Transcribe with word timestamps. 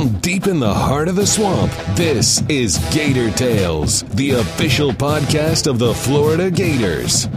From 0.00 0.18
deep 0.20 0.46
in 0.46 0.60
the 0.60 0.72
heart 0.72 1.08
of 1.08 1.16
the 1.16 1.26
swamp, 1.26 1.70
this 1.94 2.40
is 2.48 2.78
Gator 2.90 3.30
Tales, 3.32 4.00
the 4.04 4.30
official 4.30 4.92
podcast 4.92 5.66
of 5.66 5.78
the 5.78 5.92
Florida 5.92 6.50
Gators. 6.50 7.28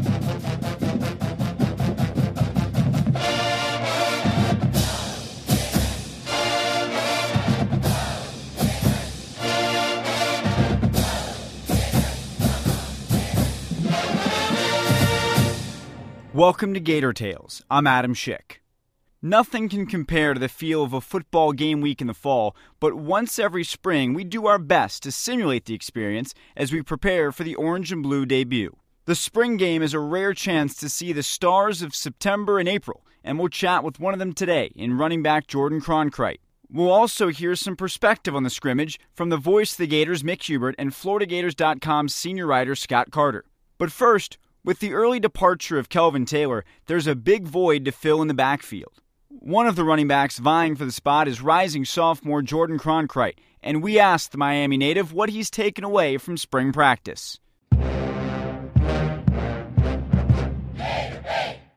Welcome 16.34 16.74
to 16.76 16.80
Gator 16.80 17.12
Tales. 17.12 17.62
I'm 17.70 17.86
Adam 17.86 18.14
Schick. 18.14 18.63
Nothing 19.26 19.70
can 19.70 19.86
compare 19.86 20.34
to 20.34 20.40
the 20.42 20.50
feel 20.50 20.84
of 20.84 20.92
a 20.92 21.00
football 21.00 21.54
game 21.54 21.80
week 21.80 22.02
in 22.02 22.08
the 22.08 22.14
fall, 22.14 22.58
but 22.82 22.96
once 22.96 23.40
every 23.40 23.64
spring 23.64 24.14
we 24.14 24.26
do 24.26 24.48
our 24.48 24.60
best 24.60 25.02
to 25.04 25.14
simulate 25.14 25.64
the 25.64 25.74
experience 25.74 26.34
as 26.58 26.74
we 26.74 26.82
prepare 26.82 27.32
for 27.32 27.46
the 27.46 27.56
orange 27.56 27.94
and 27.94 28.04
blue 28.04 28.26
debut. 28.26 28.76
The 29.06 29.16
spring 29.16 29.56
game 29.56 29.82
is 29.82 29.94
a 29.94 30.00
rare 30.00 30.34
chance 30.34 30.76
to 30.76 30.90
see 30.90 31.14
the 31.14 31.24
stars 31.24 31.82
of 31.82 31.96
September 31.96 32.60
and 32.60 32.68
April, 32.68 33.06
and 33.24 33.40
we'll 33.40 33.48
chat 33.48 33.82
with 33.82 33.98
one 33.98 34.12
of 34.12 34.20
them 34.20 34.34
today 34.34 34.74
in 34.76 34.98
running 34.98 35.24
back 35.24 35.48
Jordan 35.48 35.80
Cronkrite. 35.80 36.42
We'll 36.70 36.92
also 36.92 37.30
hear 37.30 37.56
some 37.56 37.78
perspective 37.78 38.36
on 38.36 38.44
the 38.44 38.50
scrimmage 38.50 39.00
from 39.14 39.30
the 39.30 39.38
voice 39.38 39.72
of 39.72 39.78
the 39.78 39.88
Gators, 39.88 40.22
Mick 40.22 40.44
Hubert, 40.44 40.76
and 40.78 40.92
FloridaGators.com 40.92 42.10
senior 42.10 42.46
writer 42.46 42.76
Scott 42.76 43.10
Carter. 43.12 43.46
But 43.78 43.90
first, 43.90 44.38
with 44.66 44.80
the 44.80 44.94
early 44.94 45.22
departure 45.22 45.80
of 45.80 45.88
Kelvin 45.88 46.26
Taylor, 46.26 46.66
there's 46.88 47.08
a 47.08 47.16
big 47.16 47.48
void 47.48 47.86
to 47.86 47.94
fill 47.94 48.22
in 48.22 48.28
the 48.28 48.34
backfield. 48.34 49.00
One 49.40 49.66
of 49.66 49.76
the 49.76 49.84
running 49.84 50.08
backs 50.08 50.38
vying 50.38 50.76
for 50.76 50.86
the 50.86 50.92
spot 50.92 51.28
is 51.28 51.42
rising 51.42 51.86
sophomore 51.86 52.44
Jordan 52.44 52.78
Cronkrite, 52.78 53.40
and 53.64 53.82
we 53.82 53.98
asked 53.98 54.32
the 54.32 54.38
Miami 54.38 54.78
native 54.78 55.12
what 55.12 55.30
he's 55.30 55.50
taken 55.50 55.84
away 55.84 56.18
from 56.18 56.38
spring 56.38 56.72
practice. 56.72 57.40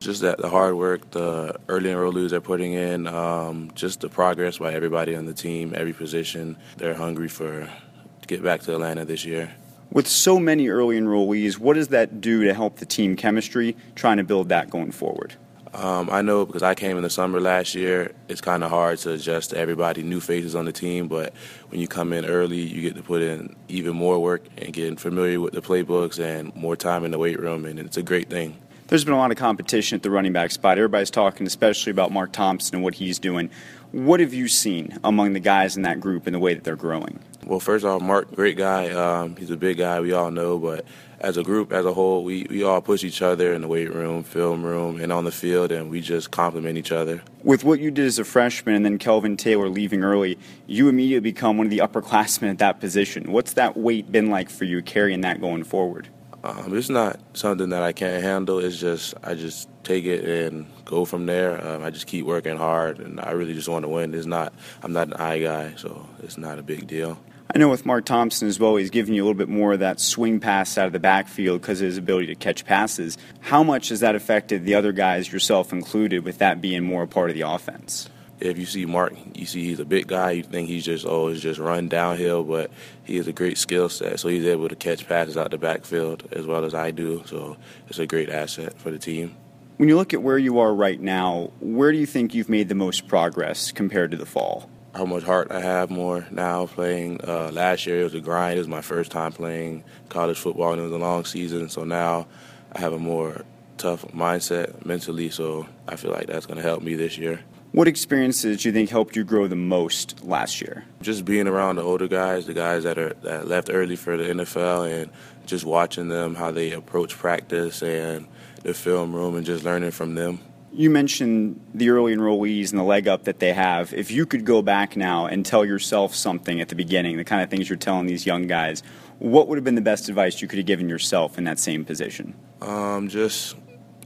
Just 0.01 0.21
that 0.21 0.37
the 0.39 0.51
hard 0.51 0.77
work, 0.77 1.11
the 1.12 1.59
early 1.69 1.89
enrollees 1.91 2.31
they're 2.31 2.43
putting 2.43 2.75
in, 2.75 3.07
um, 3.07 3.71
just 3.75 4.01
the 4.01 4.11
progress 4.11 4.59
by 4.59 4.75
everybody 4.75 5.17
on 5.17 5.25
the 5.25 5.34
team, 5.34 5.73
every 5.75 5.95
position. 5.95 6.59
They're 6.77 6.95
hungry 6.95 7.29
for 7.29 7.61
to 7.62 8.27
get 8.27 8.43
back 8.43 8.61
to 8.62 8.75
Atlanta 8.75 9.07
this 9.07 9.25
year. 9.25 9.55
With 9.91 10.07
so 10.07 10.39
many 10.39 10.69
early 10.69 11.01
enrollees, 11.01 11.59
what 11.59 11.75
does 11.75 11.89
that 11.89 12.21
do 12.21 12.45
to 12.45 12.53
help 12.53 12.77
the 12.77 12.87
team 12.87 13.17
chemistry, 13.17 13.77
trying 13.95 14.19
to 14.19 14.25
build 14.25 14.51
that 14.51 14.69
going 14.69 14.93
forward? 14.93 15.37
Um, 15.77 16.09
I 16.11 16.23
know 16.23 16.47
because 16.47 16.63
I 16.63 16.75
came 16.75 16.97
in 16.97 17.03
the 17.03 17.11
summer 17.11 17.39
last 17.39 17.75
year, 17.75 18.13
it's 18.29 18.41
kind 18.41 18.65
of 18.65 18.71
hard 18.71 18.99
to 19.01 19.13
adjust 19.13 19.51
to 19.51 19.59
everybody, 19.59 20.03
new 20.03 20.21
faces 20.21 20.55
on 20.55 20.65
the 20.65 20.73
team. 20.73 21.07
But 21.07 21.35
when 21.69 21.83
you 21.83 21.87
come 21.87 22.15
in 22.15 22.25
early, 22.25 22.61
you 22.61 22.81
get 22.81 22.97
to 22.97 23.03
put 23.03 23.21
in 23.21 23.55
even 23.69 23.95
more 23.95 24.19
work 24.19 24.43
and 24.57 24.73
getting 24.73 24.97
familiar 24.97 25.39
with 25.39 25.53
the 25.53 25.61
playbooks 25.61 26.19
and 26.19 26.55
more 26.57 26.77
time 26.77 27.05
in 27.05 27.11
the 27.11 27.19
weight 27.19 27.39
room, 27.39 27.67
and 27.67 27.79
it's 27.79 27.99
a 27.99 28.03
great 28.03 28.31
thing. 28.31 28.57
There's 28.89 29.05
been 29.05 29.15
a 29.15 29.19
lot 29.19 29.33
of 29.33 29.37
competition 29.37 29.97
at 29.97 30.05
the 30.05 30.11
running 30.11 30.33
back 30.33 30.53
spot. 30.53 30.79
Everybody's 30.79 31.11
talking, 31.11 31.45
especially 31.45 31.91
about 31.91 32.12
Mark 32.12 32.31
Thompson 32.31 32.77
and 32.77 32.84
what 32.84 32.95
he's 32.95 33.19
doing. 33.19 33.51
What 33.91 34.20
have 34.20 34.33
you 34.33 34.47
seen 34.47 34.97
among 35.03 35.33
the 35.33 35.41
guys 35.41 35.77
in 35.77 35.83
that 35.83 35.98
group 35.98 36.27
and 36.27 36.34
the 36.34 36.39
way 36.39 36.55
that 36.55 36.62
they're 36.62 36.77
growing? 36.77 37.19
Well, 37.45 37.59
first 37.59 37.84
off, 37.84 38.01
Mark, 38.01 38.33
great 38.37 38.56
guy. 38.56 38.91
Um, 38.91 39.34
he's 39.34 39.51
a 39.51 39.56
big 39.56 39.78
guy, 39.78 39.98
we 39.98 40.12
all 40.12 40.31
know, 40.31 40.59
but 40.59 40.84
as 41.19 41.37
a 41.37 41.43
group, 41.43 41.73
as 41.73 41.84
a 41.84 41.93
whole, 41.93 42.23
we, 42.23 42.47
we 42.48 42.62
all 42.62 42.81
push 42.81 43.03
each 43.03 43.23
other 43.23 43.53
in 43.53 43.62
the 43.62 43.69
weight 43.69 43.93
room, 43.93 44.23
film 44.23 44.62
room, 44.62 45.00
and 45.00 45.12
on 45.12 45.25
the 45.25 45.33
field, 45.33 45.73
and 45.73 45.91
we 45.91 46.00
just 46.00 46.31
complement 46.31 46.78
each 46.78 46.93
other. 46.93 47.23
With 47.43 47.65
what 47.65 47.81
you 47.81 47.91
did 47.91 48.06
as 48.06 48.21
a 48.21 48.25
freshman 48.25 48.77
and 48.77 48.84
then 48.84 48.98
Kelvin 48.98 49.37
Taylor 49.37 49.69
leaving 49.69 50.05
early, 50.05 50.39
you 50.69 50.88
immediately 50.88 51.32
become 51.32 51.59
one 51.59 51.66
of 51.66 51.71
the 51.71 51.78
upperclassmen 51.78 52.50
at 52.50 52.59
that 52.59 52.78
position. 52.78 53.32
What's 53.32 53.55
that 53.55 53.77
weight 53.77 54.12
been 54.12 54.31
like 54.31 54.49
for 54.49 54.65
you 54.65 54.81
carrying 54.81 55.22
that 55.22 55.41
going 55.41 55.65
forward? 55.65 56.09
Um, 56.47 56.77
it's 56.77 56.89
not 56.89 57.19
something 57.33 57.71
that 57.71 57.83
I 57.83 57.93
can't 57.93 58.23
handle. 58.23 58.61
It's 58.61 58.79
just 58.79 59.15
I 59.25 59.34
just 59.34 59.69
take 59.83 60.05
it 60.05 60.25
and 60.25 60.67
go 60.84 61.05
from 61.05 61.27
there. 61.27 61.65
Um, 61.67 61.83
I 61.83 61.91
just 61.91 62.07
keep 62.07 62.25
working 62.25 62.57
hard, 62.57 63.01
and 63.01 63.21
I 63.21 63.33
really 63.33 63.53
just 63.55 63.69
want 63.69 63.84
to 63.84 63.89
win. 63.89 64.15
It's 64.15 64.27
not 64.27 64.53
I'm 64.81 64.93
not 64.93 65.09
an 65.09 65.15
eye 65.15 65.41
guy, 65.41 65.75
so 65.77 66.09
it's 66.23 66.39
not 66.39 66.61
a 66.61 66.62
big 66.62 66.87
deal. 66.87 67.19
I 67.53 67.59
know 67.59 67.69
with 67.69 67.85
Mark 67.85 68.05
Thompson 68.05 68.47
as 68.47 68.61
well, 68.61 68.77
he's 68.77 68.91
giving 68.91 69.15
you 69.15 69.23
a 69.23 69.25
little 69.25 69.39
bit 69.39 69.49
more 69.49 69.73
of 69.73 69.81
that 69.81 69.99
swing 69.99 70.39
pass 70.39 70.79
out 70.79 70.87
of 70.87 70.93
the 70.93 71.01
backfield 71.01 71.62
because 71.62 71.81
of 71.81 71.87
his 71.87 71.99
ability 71.99 72.27
to 72.29 72.35
catch 72.37 72.65
passes. 72.65 73.19
How 73.41 73.62
much 73.62 73.89
has 73.89 74.01
that 74.01 74.15
affected 74.15 74.65
the 74.65 74.75
other 74.75 74.93
guys, 74.93 75.33
yourself 75.33 75.73
included, 75.73 76.25
with 76.25 76.39
that 76.39 76.61
being 76.61 76.85
more 76.85 77.05
a 77.05 77.09
part 77.09 77.31
of 77.31 77.35
the 77.35 77.43
offense? 77.43 78.09
If 78.41 78.59
you 78.59 78.67
see 78.67 78.85
Mark, 78.85 79.15
you 79.35 79.47
see 79.47 79.65
he's 79.65 79.81
a 79.81 79.85
big 79.85 80.07
guy. 80.07 80.33
You 80.33 80.43
think 80.43 80.69
he's 80.69 80.85
just 80.85 81.07
oh, 81.07 81.29
he's 81.29 81.41
just 81.41 81.59
run 81.59 81.89
downhill, 81.89 82.45
but 82.45 82.71
he 83.05 83.17
has 83.17 83.27
a 83.27 83.33
great 83.33 83.59
skill 83.59 83.89
set. 83.89 84.21
So 84.21 84.29
he's 84.29 84.47
able 84.47 84.69
to 84.69 84.77
catch 84.77 85.07
passes 85.09 85.37
out 85.37 85.51
the 85.51 85.59
backfield 85.59 86.29
as 86.33 86.47
well 86.47 86.65
as 86.65 86.75
I 86.75 86.91
do. 86.91 87.23
So 87.27 87.57
it's 87.89 87.99
a 87.99 88.07
great 88.07 88.29
asset 88.29 88.79
for 88.79 88.91
the 88.91 88.99
team. 88.99 89.37
When 89.79 89.89
you 89.89 89.97
look 89.97 90.15
at 90.15 90.23
where 90.23 90.39
you 90.39 90.59
are 90.59 90.75
right 90.75 91.01
now, 91.01 91.51
where 91.61 91.93
do 91.93 91.99
you 91.99 92.07
think 92.07 92.35
you've 92.35 92.49
made 92.49 92.69
the 92.69 92.75
most 92.75 93.09
progress 93.09 93.73
compared 93.73 94.11
to 94.13 94.17
the 94.17 94.25
fall? 94.25 94.71
How 94.95 95.05
much 95.05 95.23
heart 95.23 95.49
I 95.51 95.61
have 95.61 95.91
more 95.91 96.27
now 96.31 96.65
playing. 96.65 97.21
Uh, 97.23 97.51
last 97.53 97.85
year 97.87 98.01
it 98.01 98.05
was 98.05 98.15
a 98.15 98.21
grind. 98.21 98.57
It 98.57 98.61
was 98.61 98.69
my 98.69 98.81
first 98.81 99.13
time 99.13 99.33
playing 99.33 99.85
college 100.09 100.39
football, 100.39 100.73
and 100.73 100.81
it 100.81 100.85
was 100.85 100.93
a 100.93 100.99
long 100.99 101.27
season. 101.27 101.69
So 101.69 101.85
now 101.85 102.27
I 102.73 102.81
have 102.81 102.95
a 102.95 102.99
more 102.99 103.45
tough 103.77 104.07
mindset 104.13 104.87
mentally. 104.87 105.29
So 105.29 105.67
I 105.87 105.97
feel 105.97 106.11
like 106.11 106.27
that's 106.27 106.47
going 106.47 106.57
to 106.57 106.63
help 106.63 106.83
me 106.83 106.95
this 106.95 107.19
year. 107.19 107.41
What 107.76 107.88
experiences 107.88 108.62
do 108.62 108.70
you 108.70 108.72
think 108.72 108.88
helped 108.88 109.16
you 109.16 109.22
grow 109.22 109.48
the 109.48 109.54
most 109.54 110.25
last 110.25 110.62
year? 110.62 110.87
Just 111.03 111.26
being 111.26 111.47
around 111.47 111.76
the 111.76 111.82
older 111.82 112.09
guys, 112.09 112.47
the 112.47 112.54
guys 112.54 112.84
that 112.84 112.97
are 112.97 113.12
that 113.20 113.48
left 113.48 113.69
early 113.70 113.97
for 113.97 114.16
the 114.16 114.25
NFL, 114.25 114.91
and 114.91 115.10
just 115.44 115.66
watching 115.66 116.09
them 116.09 116.37
how 116.37 116.50
they 116.50 116.72
approach 116.72 117.19
practice 117.19 117.82
and 117.82 118.28
the 118.62 118.72
film 118.72 119.14
room, 119.14 119.37
and 119.37 119.44
just 119.44 119.62
learning 119.62 119.91
from 119.91 120.14
them. 120.14 120.38
You 120.72 120.88
mentioned 120.88 121.60
the 121.75 121.91
early 121.91 122.16
enrollees 122.16 122.70
and 122.70 122.78
the 122.78 122.82
leg 122.82 123.09
up 123.09 123.25
that 123.25 123.41
they 123.41 123.53
have. 123.53 123.93
If 123.93 124.10
you 124.10 124.25
could 124.25 124.47
go 124.47 124.62
back 124.62 124.97
now 124.97 125.26
and 125.26 125.44
tell 125.44 125.62
yourself 125.62 126.14
something 126.14 126.62
at 126.62 126.70
the 126.70 126.76
beginning, 126.76 127.19
the 127.19 127.25
kind 127.25 127.43
of 127.43 127.50
things 127.50 127.69
you're 127.69 127.76
telling 127.76 128.06
these 128.06 128.25
young 128.25 128.47
guys, 128.47 128.82
what 129.19 129.48
would 129.48 129.58
have 129.58 129.64
been 129.64 129.75
the 129.75 129.82
best 129.82 130.08
advice 130.08 130.41
you 130.41 130.48
could 130.48 130.58
have 130.58 130.66
given 130.66 130.88
yourself 130.88 131.37
in 131.37 131.44
that 131.44 131.58
same 131.58 131.84
position? 131.84 132.34
Um, 132.62 133.08
just 133.08 133.54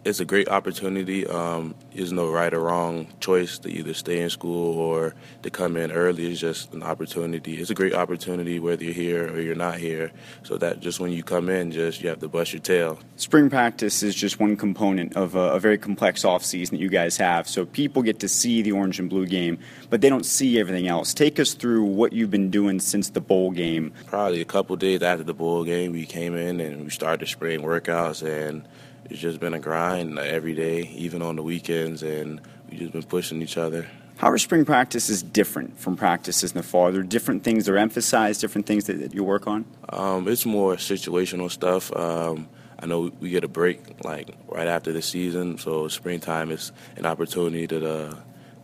it's 0.05 0.21
a 0.21 0.25
great 0.25 0.49
opportunity. 0.49 1.27
Um, 1.27 1.75
there's 1.95 2.13
no 2.13 2.31
right 2.31 2.53
or 2.53 2.61
wrong 2.61 3.09
choice 3.21 3.59
to 3.59 3.69
either 3.69 3.95
stay 3.95 4.21
in 4.21 4.31
school 4.31 4.79
or 4.79 5.15
to 5.43 5.51
come 5.51 5.77
in 5.77 5.91
early. 5.91 6.31
It's 6.31 6.41
just 6.41 6.73
an 6.73 6.83
opportunity. 6.83 7.57
It's 7.61 7.71
a 7.71 7.75
great 7.75 7.95
opportunity 7.95 8.59
whether 8.59 8.85
you're 8.85 8.93
here 8.93 9.33
or 9.33 9.41
you're 9.41 9.55
not 9.55 9.79
here. 9.79 10.13
So 10.43 10.57
that 10.59 10.81
just 10.81 11.01
when 11.01 11.13
you 11.13 11.23
come 11.23 11.49
in, 11.49 11.73
just 11.73 12.03
you 12.03 12.09
have 12.09 12.21
to 12.21 12.29
bust 12.29 12.53
your 12.53 12.61
tail. 12.61 12.99
Spring 13.17 13.51
practice 13.51 14.03
is 14.03 14.15
just 14.15 14.39
one 14.39 14.57
component 14.57 15.17
of 15.17 15.35
a, 15.35 15.53
a 15.53 15.61
very 15.61 15.79
complex 15.79 16.25
off 16.25 16.45
season 16.45 16.77
that 16.77 16.83
you 16.83 16.89
guys 16.89 17.17
have. 17.17 17.49
So 17.49 17.67
people 17.67 18.03
get 18.03 18.21
to 18.21 18.29
see 18.29 18.63
the 18.63 18.73
orange 18.73 18.99
and 18.99 19.11
blue 19.11 19.27
game, 19.27 19.59
but 19.89 20.01
they 20.01 20.09
don't 20.09 20.27
see 20.27 20.61
everything 20.61 20.87
else. 20.87 21.13
Take 21.13 21.41
us 21.41 21.55
through 21.55 21.85
what 21.85 22.13
you've 22.13 22.31
been 22.31 22.51
doing 22.51 22.81
since 22.81 23.11
the 23.11 23.21
bowl 23.21 23.51
game. 23.51 23.93
Probably 24.07 24.41
a 24.41 24.45
couple 24.45 24.77
days 24.77 25.03
after 25.03 25.25
the 25.25 25.35
bowl 25.35 25.65
game, 25.65 25.93
we 25.93 26.07
came 26.07 26.37
in 26.37 26.61
and 26.61 26.85
we 26.85 26.91
started 26.91 27.27
spring 27.27 27.63
workouts 27.63 28.23
and 28.23 28.67
it's 29.11 29.21
just 29.21 29.41
been 29.41 29.55
a 29.55 29.59
grind 29.59 30.19
every 30.21 30.55
day, 30.55 30.83
even 30.95 31.21
on 31.21 31.35
the 31.35 31.43
weekends, 31.81 32.03
and 32.03 32.41
we've 32.71 32.81
just 32.81 32.93
been 32.93 33.03
pushing 33.03 33.43
each 33.43 33.57
other. 33.57 33.87
How 34.19 34.31
are 34.31 34.39
spring 34.39 34.65
practices 34.65 35.23
different 35.23 35.79
from 35.79 35.97
practices 35.97 36.53
in 36.53 36.59
the 36.59 36.63
fall? 36.63 36.89
Are 36.89 36.93
there 36.93 37.03
different 37.03 37.43
things 37.43 37.65
that 37.65 37.73
are 37.73 37.79
emphasized, 37.79 38.41
different 38.41 38.67
things 38.67 38.85
that, 38.85 38.99
that 39.01 39.15
you 39.15 39.25
work 39.25 39.47
on? 39.47 39.65
Um, 39.89 40.29
it's 40.29 40.45
more 40.45 40.77
situational 40.77 41.51
stuff. 41.51 41.95
Um, 41.97 42.49
I 42.79 42.87
know 42.87 43.11
we 43.21 43.31
get 43.31 43.45
a 43.45 43.49
break 43.49 44.05
like 44.05 44.29
right 44.49 44.69
after 44.69 44.93
the 44.93 45.03
season, 45.03 45.59
so 45.59 45.89
springtime 45.89 46.51
is 46.51 46.73
an 46.97 47.07
opportunity 47.07 47.67
to 47.69 47.91
uh, 47.91 48.17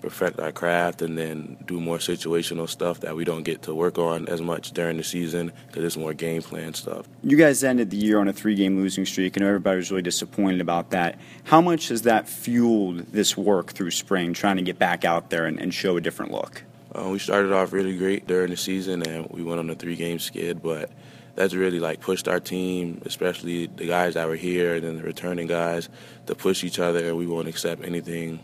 perfect 0.07 0.39
our 0.39 0.53
craft 0.53 1.03
and 1.03 1.19
then 1.19 1.57
do 1.67 1.81
more 1.81 1.99
situational 1.99 2.69
stuff 2.69 3.01
that 3.01 3.17
we 3.17 3.25
don't 3.25 3.43
get 3.43 3.63
to 3.63 3.75
work 3.75 3.99
on 3.99 4.29
as 4.29 4.41
much 4.41 4.71
during 4.71 4.97
the 4.97 5.03
season 5.03 5.53
because 5.67 5.83
it's 5.83 5.97
more 5.97 6.15
game 6.15 6.41
plan 6.41 6.73
stuff. 6.75 7.09
You 7.25 7.37
guys 7.37 7.65
ended 7.65 7.91
the 7.91 7.97
year 7.97 8.21
on 8.21 8.29
a 8.29 8.33
three 8.33 8.55
game 8.55 8.77
losing 8.77 9.05
streak, 9.05 9.37
and 9.37 9.45
everybody 9.45 9.79
was 9.79 9.91
really 9.91 10.03
disappointed 10.03 10.61
about 10.61 10.91
that. 10.91 11.19
How 11.43 11.61
much 11.61 11.89
has 11.89 12.03
that 12.03 12.29
fueled 12.29 12.99
this 13.11 13.37
work 13.37 13.73
through 13.73 13.91
spring, 13.91 14.33
trying 14.33 14.57
to 14.57 14.63
get 14.63 14.79
back 14.79 15.05
out 15.05 15.31
there 15.31 15.45
and, 15.45 15.59
and 15.59 15.75
show 15.75 15.97
a 15.97 16.01
different 16.01 16.31
look? 16.31 16.63
Uh, 16.95 17.09
we 17.09 17.19
started 17.19 17.53
off 17.53 17.73
really 17.73 17.97
great 17.97 18.29
during 18.29 18.51
the 18.51 18.57
season 18.57 19.03
and 19.03 19.27
we 19.31 19.43
went 19.43 19.59
on 19.59 19.69
a 19.69 19.75
three 19.75 19.97
game 19.97 20.21
skid, 20.21 20.63
but 20.63 20.89
that's 21.35 21.53
really 21.53 21.81
like 21.81 21.99
pushed 21.99 22.29
our 22.29 22.39
team, 22.39 23.03
especially 23.05 23.67
the 23.67 23.89
guys 23.89 24.15
that 24.15 24.29
were 24.29 24.37
here 24.37 24.77
and 24.77 24.85
then 24.85 24.97
the 24.99 25.03
returning 25.03 25.49
guys, 25.49 25.89
to 26.27 26.37
push 26.37 26.63
each 26.63 26.79
other. 26.79 27.15
We 27.17 27.27
won't 27.27 27.49
accept 27.49 27.85
anything 27.85 28.39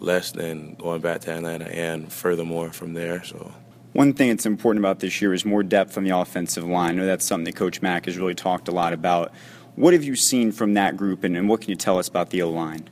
less 0.00 0.32
than 0.32 0.74
going 0.74 1.00
back 1.00 1.20
to 1.22 1.32
Atlanta 1.32 1.66
and 1.66 2.12
furthermore 2.12 2.70
from 2.72 2.94
there. 2.94 3.22
So. 3.24 3.52
One 3.92 4.12
thing 4.12 4.28
that's 4.28 4.46
important 4.46 4.84
about 4.84 5.00
this 5.00 5.20
year 5.20 5.34
is 5.34 5.44
more 5.44 5.62
depth 5.62 5.96
on 5.96 6.04
the 6.04 6.16
offensive 6.16 6.64
line. 6.64 6.90
I 6.90 6.92
know 6.92 7.06
that's 7.06 7.24
something 7.24 7.44
that 7.44 7.56
Coach 7.56 7.82
Mack 7.82 8.06
has 8.06 8.16
really 8.16 8.34
talked 8.34 8.68
a 8.68 8.72
lot 8.72 8.92
about. 8.92 9.32
What 9.74 9.94
have 9.94 10.04
you 10.04 10.16
seen 10.16 10.52
from 10.52 10.74
that 10.74 10.96
group, 10.96 11.24
and, 11.24 11.36
and 11.36 11.48
what 11.48 11.60
can 11.60 11.70
you 11.70 11.76
tell 11.76 11.98
us 11.98 12.08
about 12.08 12.30
the 12.30 12.42
O 12.42 12.50
line? 12.50 12.88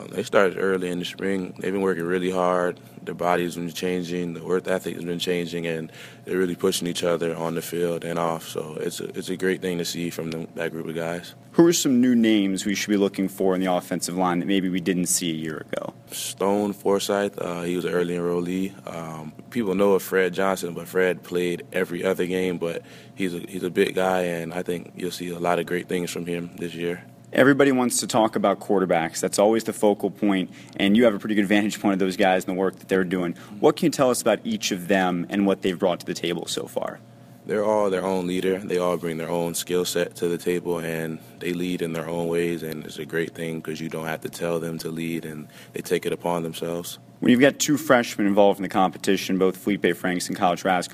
Uh, 0.00 0.06
they 0.08 0.22
started 0.22 0.58
early 0.58 0.90
in 0.90 0.98
the 0.98 1.04
spring. 1.04 1.54
They've 1.58 1.72
been 1.72 1.82
working 1.82 2.04
really 2.04 2.30
hard. 2.30 2.80
Their 3.02 3.14
bodies 3.14 3.54
have 3.54 3.64
been 3.64 3.74
changing. 3.74 4.34
The 4.34 4.44
work 4.44 4.68
ethic 4.68 4.94
has 4.94 5.04
been 5.04 5.18
changing, 5.18 5.66
and 5.66 5.90
they're 6.24 6.38
really 6.38 6.54
pushing 6.54 6.86
each 6.86 7.02
other 7.02 7.34
on 7.34 7.54
the 7.54 7.62
field 7.62 8.04
and 8.04 8.18
off. 8.18 8.48
So 8.48 8.76
it's 8.80 9.00
a, 9.00 9.04
it's 9.16 9.28
a 9.30 9.36
great 9.36 9.60
thing 9.60 9.78
to 9.78 9.84
see 9.84 10.10
from 10.10 10.30
them, 10.30 10.48
that 10.54 10.70
group 10.70 10.86
of 10.86 10.94
guys. 10.94 11.34
Who 11.52 11.66
are 11.66 11.72
some 11.72 12.00
new 12.00 12.14
names 12.14 12.64
we 12.64 12.74
should 12.74 12.90
be 12.90 12.96
looking 12.96 13.28
for 13.28 13.54
in 13.54 13.60
the 13.60 13.72
offensive 13.72 14.16
line 14.16 14.38
that 14.40 14.46
maybe 14.46 14.68
we 14.68 14.80
didn't 14.80 15.06
see 15.06 15.30
a 15.30 15.34
year 15.34 15.66
ago? 15.72 15.94
Stone 16.12 16.74
Forsythe, 16.74 17.38
uh, 17.38 17.62
he 17.62 17.76
was 17.76 17.84
an 17.84 17.92
early 17.92 18.14
enrollee. 18.14 18.72
Um, 18.86 19.32
people 19.50 19.74
know 19.74 19.92
of 19.92 20.02
Fred 20.02 20.34
Johnson, 20.34 20.74
but 20.74 20.88
Fred 20.88 21.22
played 21.22 21.66
every 21.72 22.04
other 22.04 22.26
game. 22.26 22.58
But 22.58 22.82
he's 23.14 23.34
a, 23.34 23.40
he's 23.40 23.64
a 23.64 23.70
big 23.70 23.94
guy, 23.94 24.22
and 24.22 24.52
I 24.52 24.62
think 24.62 24.92
you'll 24.94 25.10
see 25.10 25.30
a 25.30 25.38
lot 25.38 25.58
of 25.58 25.66
great 25.66 25.88
things 25.88 26.10
from 26.10 26.26
him 26.26 26.50
this 26.56 26.74
year. 26.74 27.04
Everybody 27.32 27.70
wants 27.70 28.00
to 28.00 28.08
talk 28.08 28.34
about 28.34 28.58
quarterbacks. 28.58 29.20
That's 29.20 29.38
always 29.38 29.62
the 29.62 29.72
focal 29.72 30.10
point, 30.10 30.50
and 30.76 30.96
you 30.96 31.04
have 31.04 31.14
a 31.14 31.18
pretty 31.20 31.36
good 31.36 31.46
vantage 31.46 31.80
point 31.80 31.92
of 31.92 31.98
those 32.00 32.16
guys 32.16 32.44
and 32.44 32.56
the 32.56 32.58
work 32.58 32.80
that 32.80 32.88
they're 32.88 33.04
doing. 33.04 33.34
What 33.60 33.76
can 33.76 33.86
you 33.86 33.90
tell 33.90 34.10
us 34.10 34.20
about 34.20 34.40
each 34.42 34.72
of 34.72 34.88
them 34.88 35.26
and 35.30 35.46
what 35.46 35.62
they've 35.62 35.78
brought 35.78 36.00
to 36.00 36.06
the 36.06 36.14
table 36.14 36.46
so 36.46 36.66
far? 36.66 36.98
They're 37.46 37.64
all 37.64 37.88
their 37.88 38.04
own 38.04 38.26
leader. 38.26 38.58
They 38.58 38.78
all 38.78 38.96
bring 38.96 39.16
their 39.16 39.30
own 39.30 39.54
skill 39.54 39.84
set 39.84 40.16
to 40.16 40.28
the 40.28 40.38
table, 40.38 40.80
and 40.80 41.20
they 41.38 41.52
lead 41.52 41.82
in 41.82 41.92
their 41.92 42.08
own 42.08 42.26
ways. 42.26 42.64
And 42.64 42.84
it's 42.84 42.98
a 42.98 43.06
great 43.06 43.32
thing 43.34 43.60
because 43.60 43.80
you 43.80 43.88
don't 43.88 44.06
have 44.06 44.22
to 44.22 44.28
tell 44.28 44.58
them 44.58 44.78
to 44.78 44.90
lead, 44.90 45.24
and 45.24 45.46
they 45.72 45.82
take 45.82 46.06
it 46.06 46.12
upon 46.12 46.42
themselves. 46.42 46.98
When 47.20 47.30
you've 47.30 47.40
got 47.40 47.60
two 47.60 47.76
freshmen 47.76 48.26
involved 48.26 48.58
in 48.58 48.64
the 48.64 48.68
competition, 48.68 49.38
both 49.38 49.56
Feleipe 49.64 49.94
Franks 49.94 50.26
and 50.26 50.36
Kyle 50.36 50.56
Trask, 50.56 50.92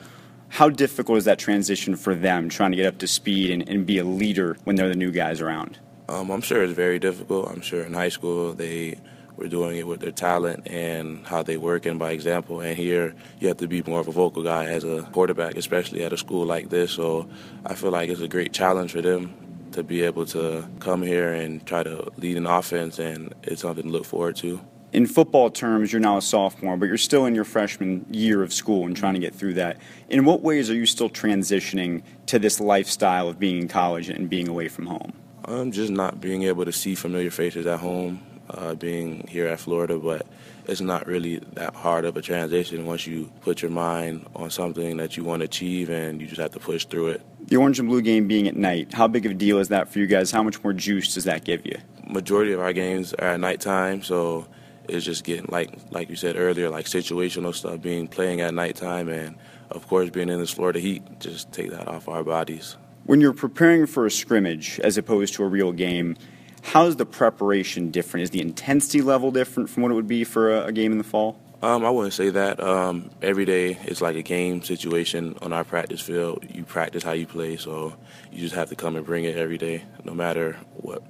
how 0.49 0.69
difficult 0.69 1.17
is 1.17 1.25
that 1.25 1.39
transition 1.39 1.97
for 1.97 2.15
them, 2.15 2.51
trying 2.51 2.73
to 2.73 2.77
get 2.77 2.87
up 2.87 2.99
to 2.99 3.07
speed 3.07 3.51
and, 3.51 3.67
and 3.69 3.87
be 3.87 3.97
a 3.99 4.05
leader 4.05 4.59
when 4.65 4.77
they're 4.77 4.89
the 4.89 4.95
new 4.95 5.11
guys 5.11 5.41
around? 5.41 5.79
Um, 6.09 6.31
I'm 6.31 6.41
sure 6.41 6.63
it's 6.63 6.73
very 6.73 6.99
difficult. 6.99 7.51
I'm 7.51 7.61
sure 7.61 7.83
in 7.83 7.93
high 7.93 8.11
school 8.11 8.53
they 8.53 8.99
were 9.37 9.49
doing 9.49 9.77
it 9.77 9.87
with 9.87 10.01
their 10.01 10.13
talent 10.13 10.67
and 10.67 11.27
how 11.27 11.43
they 11.43 11.57
work 11.57 11.85
and 11.85 11.99
by 11.99 12.13
example. 12.13 12.61
And 12.61 12.77
here 12.77 13.15
you 13.41 13.49
have 13.49 13.57
to 13.59 13.67
be 13.67 13.83
more 13.83 14.01
of 14.01 14.09
a 14.09 14.13
vocal 14.13 14.43
guy 14.43 14.67
as 14.67 14.85
a 14.85 15.03
quarterback, 15.13 15.57
especially 15.57 16.05
at 16.05 16.13
a 16.13 16.17
school 16.17 16.47
like 16.47 16.71
this. 16.71 16.93
So 16.93 17.29
I 17.65 17.75
feel 17.75 17.91
like 17.91 18.09
it's 18.09 18.21
a 18.21 18.29
great 18.29 18.53
challenge 18.53 18.93
for 18.93 19.03
them 19.03 19.35
to 19.73 19.83
be 19.83 20.03
able 20.03 20.25
to 20.27 20.67
come 20.81 21.03
here 21.03 21.33
and 21.33 21.65
try 21.67 21.83
to 21.83 22.11
lead 22.17 22.37
an 22.39 22.47
offense, 22.47 22.99
and 22.99 23.35
it's 23.43 23.61
something 23.61 23.85
to 23.85 23.91
look 23.91 24.07
forward 24.07 24.37
to. 24.37 24.61
In 24.93 25.05
football 25.07 25.51
terms, 25.51 25.93
you're 25.93 26.01
now 26.01 26.17
a 26.17 26.23
sophomore, 26.23 26.79
but 26.79 26.87
you're 26.87 26.97
still 26.97 27.27
in 27.27 27.35
your 27.35 27.45
freshman 27.45 28.07
year 28.11 28.43
of 28.43 28.55
school 28.55 28.87
and 28.87 28.97
trying 28.97 29.15
to 29.15 29.21
get 29.21 29.35
through 29.35 29.55
that. 29.55 29.77
In 30.09 30.25
what 30.25 30.41
ways 30.41 30.71
are 30.71 30.75
you 30.75 30.87
still 30.87 31.11
transitioning 31.11 32.03
to 32.27 32.39
this 32.39 32.61
lifestyle 32.61 33.29
of 33.29 33.39
being 33.39 33.59
in 33.59 33.69
college 33.69 34.09
and 34.09 34.31
being 34.31 34.49
away 34.49 34.69
from 34.69 34.87
home? 34.87 35.13
I'm 35.49 35.71
just 35.71 35.93
not 35.93 36.21
being 36.21 36.43
able 36.43 36.65
to 36.65 36.73
see 36.73 36.97
familiar 36.97 37.31
faces 37.31 37.67
at 37.67 37.79
home, 37.79 38.21
uh, 38.51 38.75
being 38.75 39.29
here 39.29 39.47
at 39.47 39.61
Florida, 39.61 39.97
but 39.97 40.27
it's 40.67 40.81
not 40.81 41.07
really 41.07 41.39
that 41.53 41.73
hard 41.73 42.05
of 42.05 42.17
a 42.17 42.23
transition 42.23 42.85
once 42.85 43.07
you 43.07 43.31
put 43.43 43.63
your 43.63 43.71
mind 43.71 44.27
on 44.35 44.51
something 44.51 44.97
that 44.97 45.17
you 45.17 45.23
want 45.23 45.41
to 45.41 45.45
achieve 45.45 45.89
and 45.89 46.21
you 46.21 46.27
just 46.27 46.41
have 46.41 46.51
to 46.51 46.59
push 46.59 46.85
through 46.87 47.09
it. 47.11 47.23
The 47.47 47.59
orange 47.59 47.79
and 47.79 47.89
blue 47.89 48.03
game 48.03 48.27
being 48.27 48.49
at 48.49 48.57
night, 48.57 48.93
how 48.93 49.07
big 49.07 49.25
of 49.25 49.31
a 49.31 49.35
deal 49.37 49.59
is 49.61 49.69
that 49.69 49.89
for 49.89 50.01
you 50.01 50.09
guys? 50.09 50.33
How 50.33 50.43
much 50.43 50.65
more 50.65 50.73
juice 50.73 51.15
does 51.15 51.25
that 51.25 51.45
give 51.45 51.65
you? 51.65 51.79
Majority 52.09 52.53
of 52.53 52.59
our 52.59 52.73
games 52.73 53.15
are 53.15 53.29
at 53.29 53.39
nighttime, 53.39 54.03
so 54.03 54.49
it's 54.89 55.05
just 55.05 55.23
getting 55.23 55.47
like 55.51 55.71
like 55.93 56.11
you 56.11 56.17
said 56.17 56.35
earlier, 56.37 56.71
like 56.71 56.87
situational 56.87 57.55
stuff 57.55 57.81
being 57.81 58.09
playing 58.09 58.41
at 58.41 58.53
nighttime 58.53 59.09
and 59.09 59.37
of 59.71 59.87
course 59.87 60.11
being 60.11 60.29
in 60.29 60.41
this 60.41 60.51
Florida 60.51 60.81
heat, 60.81 61.05
just 61.21 61.53
take 61.53 61.71
that 61.71 61.87
off 61.87 62.09
our 62.09 62.25
bodies. 62.25 62.77
When 63.07 63.21
you're 63.21 63.33
preparing 63.33 63.87
for 63.87 64.05
a 64.05 64.11
scrimmage 64.11 64.81
as 64.81 64.99
opposed 64.99 65.35
to 65.35 65.45
a 65.45 65.47
real 65.47 65.71
game, 65.71 66.17
how 66.63 66.87
is 66.87 66.97
the 66.97 67.07
preparation 67.07 67.93
different? 67.93 68.25
Is 68.25 68.31
the 68.31 68.41
intensity 68.41 69.01
level 69.01 69.31
different 69.31 69.71
from 69.71 69.85
what 69.85 69.93
it 69.93 69.95
would 69.95 70.09
be 70.09 70.25
for 70.25 70.53
a, 70.53 70.65
a 70.67 70.73
game 70.73 70.91
in 70.91 70.99
the 70.99 71.05
fall? 71.05 71.39
Um, 71.63 71.85
I 71.85 71.91
wouldn't 71.91 72.15
say 72.15 72.31
that. 72.31 72.59
Um, 72.59 73.13
every 73.23 73.45
day 73.45 73.79
it's 73.85 74.01
like 74.01 74.17
a 74.17 74.23
game 74.23 74.61
situation 74.61 75.39
on 75.41 75.53
our 75.53 75.63
practice 75.63 76.01
field. 76.01 76.45
You 76.53 76.65
practice 76.65 77.05
how 77.05 77.13
you 77.13 77.29
play, 77.29 77.57
so 77.57 77.95
you 78.33 78.41
just 78.41 78.57
have 78.57 78.71
to 78.71 78.75
come 78.75 78.97
and 78.97 79.07
bring 79.07 79.23
it 79.23 79.37
every 79.37 79.57
day, 79.57 79.85
no 80.03 80.13
matter 80.13 80.59
what 80.75 81.01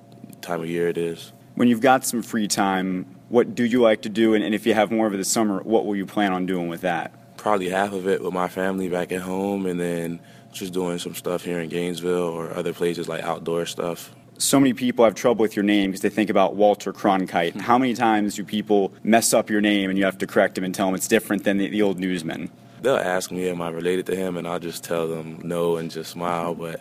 time 0.42 0.60
of 0.60 0.68
year 0.68 0.88
it 0.88 0.98
is. 0.98 1.32
When 1.54 1.66
you've 1.66 1.80
got 1.80 2.04
some 2.04 2.20
free 2.20 2.46
time, 2.46 3.06
what 3.30 3.54
do 3.54 3.64
you 3.64 3.80
like 3.80 4.02
to 4.02 4.10
do? 4.10 4.34
And, 4.34 4.44
and 4.44 4.54
if 4.54 4.66
you 4.66 4.74
have 4.74 4.90
more 4.90 5.06
of 5.06 5.14
it 5.14 5.16
this 5.16 5.30
summer, 5.30 5.62
what 5.62 5.86
will 5.86 5.96
you 5.96 6.04
plan 6.04 6.34
on 6.34 6.44
doing 6.44 6.68
with 6.68 6.82
that? 6.82 7.38
Probably 7.38 7.70
half 7.70 7.94
of 7.94 8.06
it 8.06 8.22
with 8.22 8.34
my 8.34 8.48
family 8.48 8.90
back 8.90 9.12
at 9.12 9.22
home, 9.22 9.64
and 9.64 9.80
then 9.80 10.20
just 10.58 10.72
doing 10.72 10.98
some 10.98 11.14
stuff 11.14 11.44
here 11.44 11.60
in 11.60 11.68
Gainesville 11.68 12.28
or 12.28 12.54
other 12.54 12.72
places 12.72 13.08
like 13.08 13.22
outdoor 13.22 13.66
stuff. 13.66 14.14
So 14.38 14.60
many 14.60 14.74
people 14.74 15.04
have 15.04 15.14
trouble 15.14 15.42
with 15.42 15.56
your 15.56 15.62
name 15.62 15.90
because 15.90 16.02
they 16.02 16.10
think 16.10 16.28
about 16.28 16.56
Walter 16.56 16.92
Cronkite. 16.92 17.52
Hmm. 17.52 17.58
How 17.60 17.78
many 17.78 17.94
times 17.94 18.34
do 18.34 18.44
people 18.44 18.92
mess 19.02 19.32
up 19.32 19.48
your 19.48 19.60
name 19.60 19.88
and 19.88 19.98
you 19.98 20.04
have 20.04 20.18
to 20.18 20.26
correct 20.26 20.56
them 20.56 20.64
and 20.64 20.74
tell 20.74 20.86
them 20.86 20.94
it's 20.94 21.08
different 21.08 21.44
than 21.44 21.58
the, 21.58 21.68
the 21.68 21.82
old 21.82 21.98
newsman? 21.98 22.50
They'll 22.82 22.96
ask 22.96 23.30
me, 23.30 23.48
am 23.48 23.62
I 23.62 23.70
related 23.70 24.06
to 24.06 24.16
him? 24.16 24.36
And 24.36 24.46
I'll 24.46 24.58
just 24.58 24.84
tell 24.84 25.08
them 25.08 25.40
no 25.42 25.76
and 25.76 25.90
just 25.90 26.10
smile. 26.10 26.54
But 26.54 26.80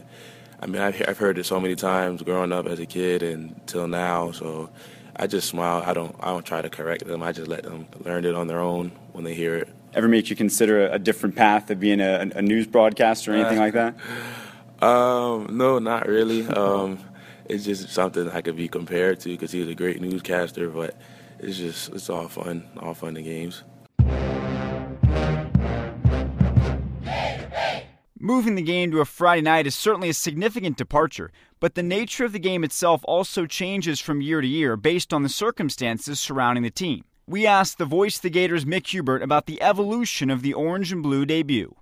I 0.60 0.68
mean, 0.68 0.82
I've, 0.82 1.02
I've 1.08 1.18
heard 1.18 1.38
it 1.38 1.46
so 1.46 1.60
many 1.60 1.76
times 1.76 2.22
growing 2.22 2.52
up 2.52 2.66
as 2.66 2.80
a 2.80 2.86
kid 2.86 3.24
and 3.24 3.60
till 3.68 3.88
now. 3.88 4.32
So 4.32 4.70
I 5.16 5.28
just 5.28 5.48
smile. 5.48 5.82
I 5.86 5.94
don't. 5.94 6.14
I 6.20 6.28
don't 6.28 6.46
try 6.46 6.62
to 6.62 6.70
correct 6.70 7.06
them. 7.06 7.24
I 7.24 7.32
just 7.32 7.48
let 7.48 7.64
them 7.64 7.88
learn 8.04 8.26
it 8.26 8.36
on 8.36 8.48
their 8.48 8.60
own 8.60 8.92
when 9.14 9.24
they 9.24 9.34
hear 9.34 9.56
it 9.56 9.70
ever 9.96 10.08
make 10.08 10.30
you 10.30 10.36
consider 10.36 10.88
a 10.88 11.00
different 11.00 11.36
path 11.36 11.72
of 11.72 11.80
being 11.80 12.02
a, 12.02 12.30
a 12.36 12.42
news 12.42 12.68
broadcaster 12.68 13.32
or 13.32 13.36
anything 13.36 13.58
uh, 13.58 13.62
like 13.62 13.74
that? 13.74 13.96
Um, 14.82 15.58
no, 15.58 15.80
not 15.80 16.06
really. 16.06 16.46
Um, 16.46 17.00
it's 17.46 17.64
just 17.64 17.90
something 17.90 18.30
I 18.30 18.42
could 18.42 18.58
be 18.58 18.68
compared 18.68 19.22
to 19.22 19.30
because 19.30 19.54
he's 19.54 19.70
a 19.70 19.74
great 19.74 20.02
newscaster, 20.02 20.70
but 20.70 21.00
it's 21.40 21.58
just 21.58 21.94
it's 21.94 22.10
all 22.10 22.28
fun, 22.28 22.68
all 22.78 22.94
fun 22.94 23.16
and 23.16 23.26
games. 23.26 23.64
Moving 28.20 28.56
the 28.56 28.62
game 28.62 28.92
to 28.92 29.00
a 29.00 29.06
Friday 29.06 29.42
night 29.42 29.66
is 29.66 29.76
certainly 29.76 30.10
a 30.10 30.14
significant 30.14 30.76
departure, 30.78 31.32
but 31.62 31.76
the 31.76 31.84
nature 31.84 32.26
of 32.26 32.34
the 32.34 32.40
game 32.40 32.66
itself 32.66 33.02
also 33.06 33.46
changes 33.46 34.02
from 34.02 34.22
year 34.22 34.42
to 34.42 34.48
year 34.48 34.76
based 34.76 35.14
on 35.14 35.24
the 35.24 35.30
circumstances 35.30 36.20
surrounding 36.20 36.64
the 36.64 36.70
team 36.70 37.06
we 37.28 37.48
asked 37.48 37.78
the 37.78 37.86
voice 37.86 38.20
the 38.20 38.30
Gators, 38.30 38.66
Mick 38.66 38.88
Hubert, 38.88 39.24
about 39.24 39.46
the 39.48 39.62
evolution 39.62 40.30
of 40.30 40.42
the 40.42 40.54
orange 40.54 40.92
and 40.92 41.02
blue 41.02 41.26
debut. 41.26 41.76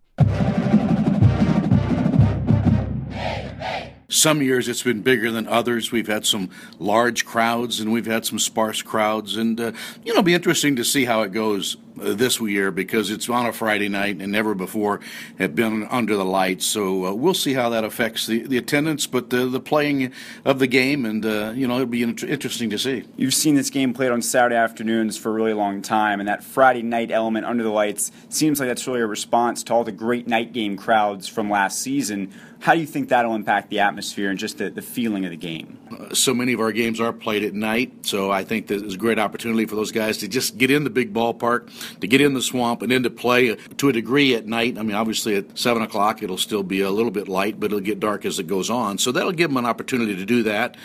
Some 4.08 4.42
years 4.44 4.70
it's 4.70 4.84
been 4.84 5.02
bigger 5.02 5.32
than 5.32 5.48
others. 5.48 5.92
We've 5.92 6.08
had 6.08 6.26
some 6.26 6.52
large 6.78 7.26
crowds 7.26 7.80
and 7.80 7.92
we've 7.92 8.06
had 8.06 8.26
some 8.26 8.38
sparse 8.40 8.82
crowds, 8.82 9.36
and 9.36 9.60
uh, 9.60 9.72
you 10.04 10.14
know, 10.14 10.20
it'll 10.20 10.24
be 10.24 10.36
interesting 10.36 10.76
to 10.76 10.86
see 10.86 11.06
how 11.06 11.24
it 11.24 11.32
goes 11.32 11.78
this 11.96 12.40
year 12.40 12.72
because 12.72 13.10
it's 13.10 13.30
on 13.30 13.46
a 13.46 13.54
Friday 13.54 13.90
night 13.90 14.18
and 14.22 14.32
never 14.32 14.56
before 14.56 15.00
have 15.38 15.56
been 15.56 15.88
under 15.90 16.16
the 16.16 16.26
lights. 16.26 16.66
So 16.66 17.06
uh, 17.06 17.14
we'll 17.14 17.34
see 17.34 17.54
how 17.54 17.70
that 17.70 17.84
affects 17.84 18.28
the, 18.28 18.40
the 18.40 18.58
attendance, 18.58 19.08
but 19.08 19.30
the, 19.30 19.46
the 19.46 19.60
playing 19.60 20.12
of 20.46 20.60
the 20.60 20.68
game, 20.68 21.06
and 21.06 21.26
uh, 21.26 21.54
you 21.56 21.68
know 21.68 21.76
it'll 21.76 21.86
be 21.88 22.04
interesting 22.04 22.70
to 22.70 22.78
see. 22.78 23.04
You've 23.18 23.34
seen 23.34 23.56
this 23.56 23.70
game 23.70 23.94
played 23.94 24.12
on 24.12 24.22
Saturday 24.22 24.56
afternoons 24.56 25.18
for 25.18 25.30
a 25.30 25.34
really 25.34 25.54
long 25.54 25.82
time, 25.82 26.20
and 26.20 26.30
that 26.30 26.44
Friday 26.44 26.82
night 26.82 27.12
element 27.12 27.46
under 27.46 27.64
the 27.64 27.70
lights 27.70 28.12
seems 28.30 28.60
like 28.60 28.70
that's 28.70 28.88
really 28.88 29.02
a 29.02 29.08
response 29.08 29.64
to 29.64 29.74
all 29.74 29.84
the 29.84 29.92
great 29.92 30.28
night 30.28 30.54
game 30.54 30.78
crowds 30.78 31.28
from 31.28 31.50
last 31.50 31.80
season. 31.80 32.34
How 32.64 32.76
do 32.76 32.80
you 32.80 32.88
think 32.88 33.10
that'll 33.10 33.36
impact 33.36 33.70
the 33.70 33.82
atmosphere 33.82 34.30
and 34.30 34.40
just 34.40 34.58
the, 34.58 34.70
the 34.70 34.82
feeling 34.82 35.26
of 35.26 35.32
the 35.32 35.38
game? 35.38 35.78
Uh, 35.92 36.14
so 36.14 36.34
many 36.34 36.54
of 36.54 36.62
our 36.62 36.72
games 36.72 37.02
are 37.02 37.12
played 37.12 37.44
at 37.44 37.54
night, 37.54 38.06
so 38.06 38.32
I 38.32 38.46
think 38.46 38.68
there's 38.68 38.94
a 38.94 38.98
great 38.98 39.20
opportunity 39.20 39.66
for 39.66 39.76
those 39.76 39.92
guys 39.92 40.20
to 40.20 40.30
just 40.30 40.58
get 40.58 40.72
in 40.72 40.86
the 40.86 40.90
big 40.90 41.14
ballpark 41.14 41.70
to 42.02 42.08
get 42.08 42.22
in 42.22 42.34
the 42.34 42.42
swamp 42.42 42.82
and 42.82 42.92
into 42.92 43.10
play 43.10 43.56
to 43.56 43.90
a 43.90 43.94
degree 43.94 44.36
at 44.36 44.46
night. 44.46 44.78
I 44.78 44.84
mean, 44.84 44.96
obviously 44.96 45.36
at 45.36 45.58
7 45.58 45.82
o'clock 45.82 46.24
it'll 46.24 46.38
still 46.38 46.64
be 46.64 46.82
a 46.82 46.92
little 46.92 47.12
bit 47.12 47.28
light, 47.28 47.60
but 47.60 47.68
it'll 47.68 47.80
get 47.80 48.00
dark 48.00 48.26
as 48.26 48.40
it 48.40 48.48
goes 48.48 48.70
on. 48.70 48.98
So 48.98 49.12
that'll 49.12 49.32
give 49.32 49.50
them 49.50 49.58
an 49.58 49.66
opportunity 49.66 50.16
to 50.16 50.26
do 50.26 50.44
that. 50.44 50.78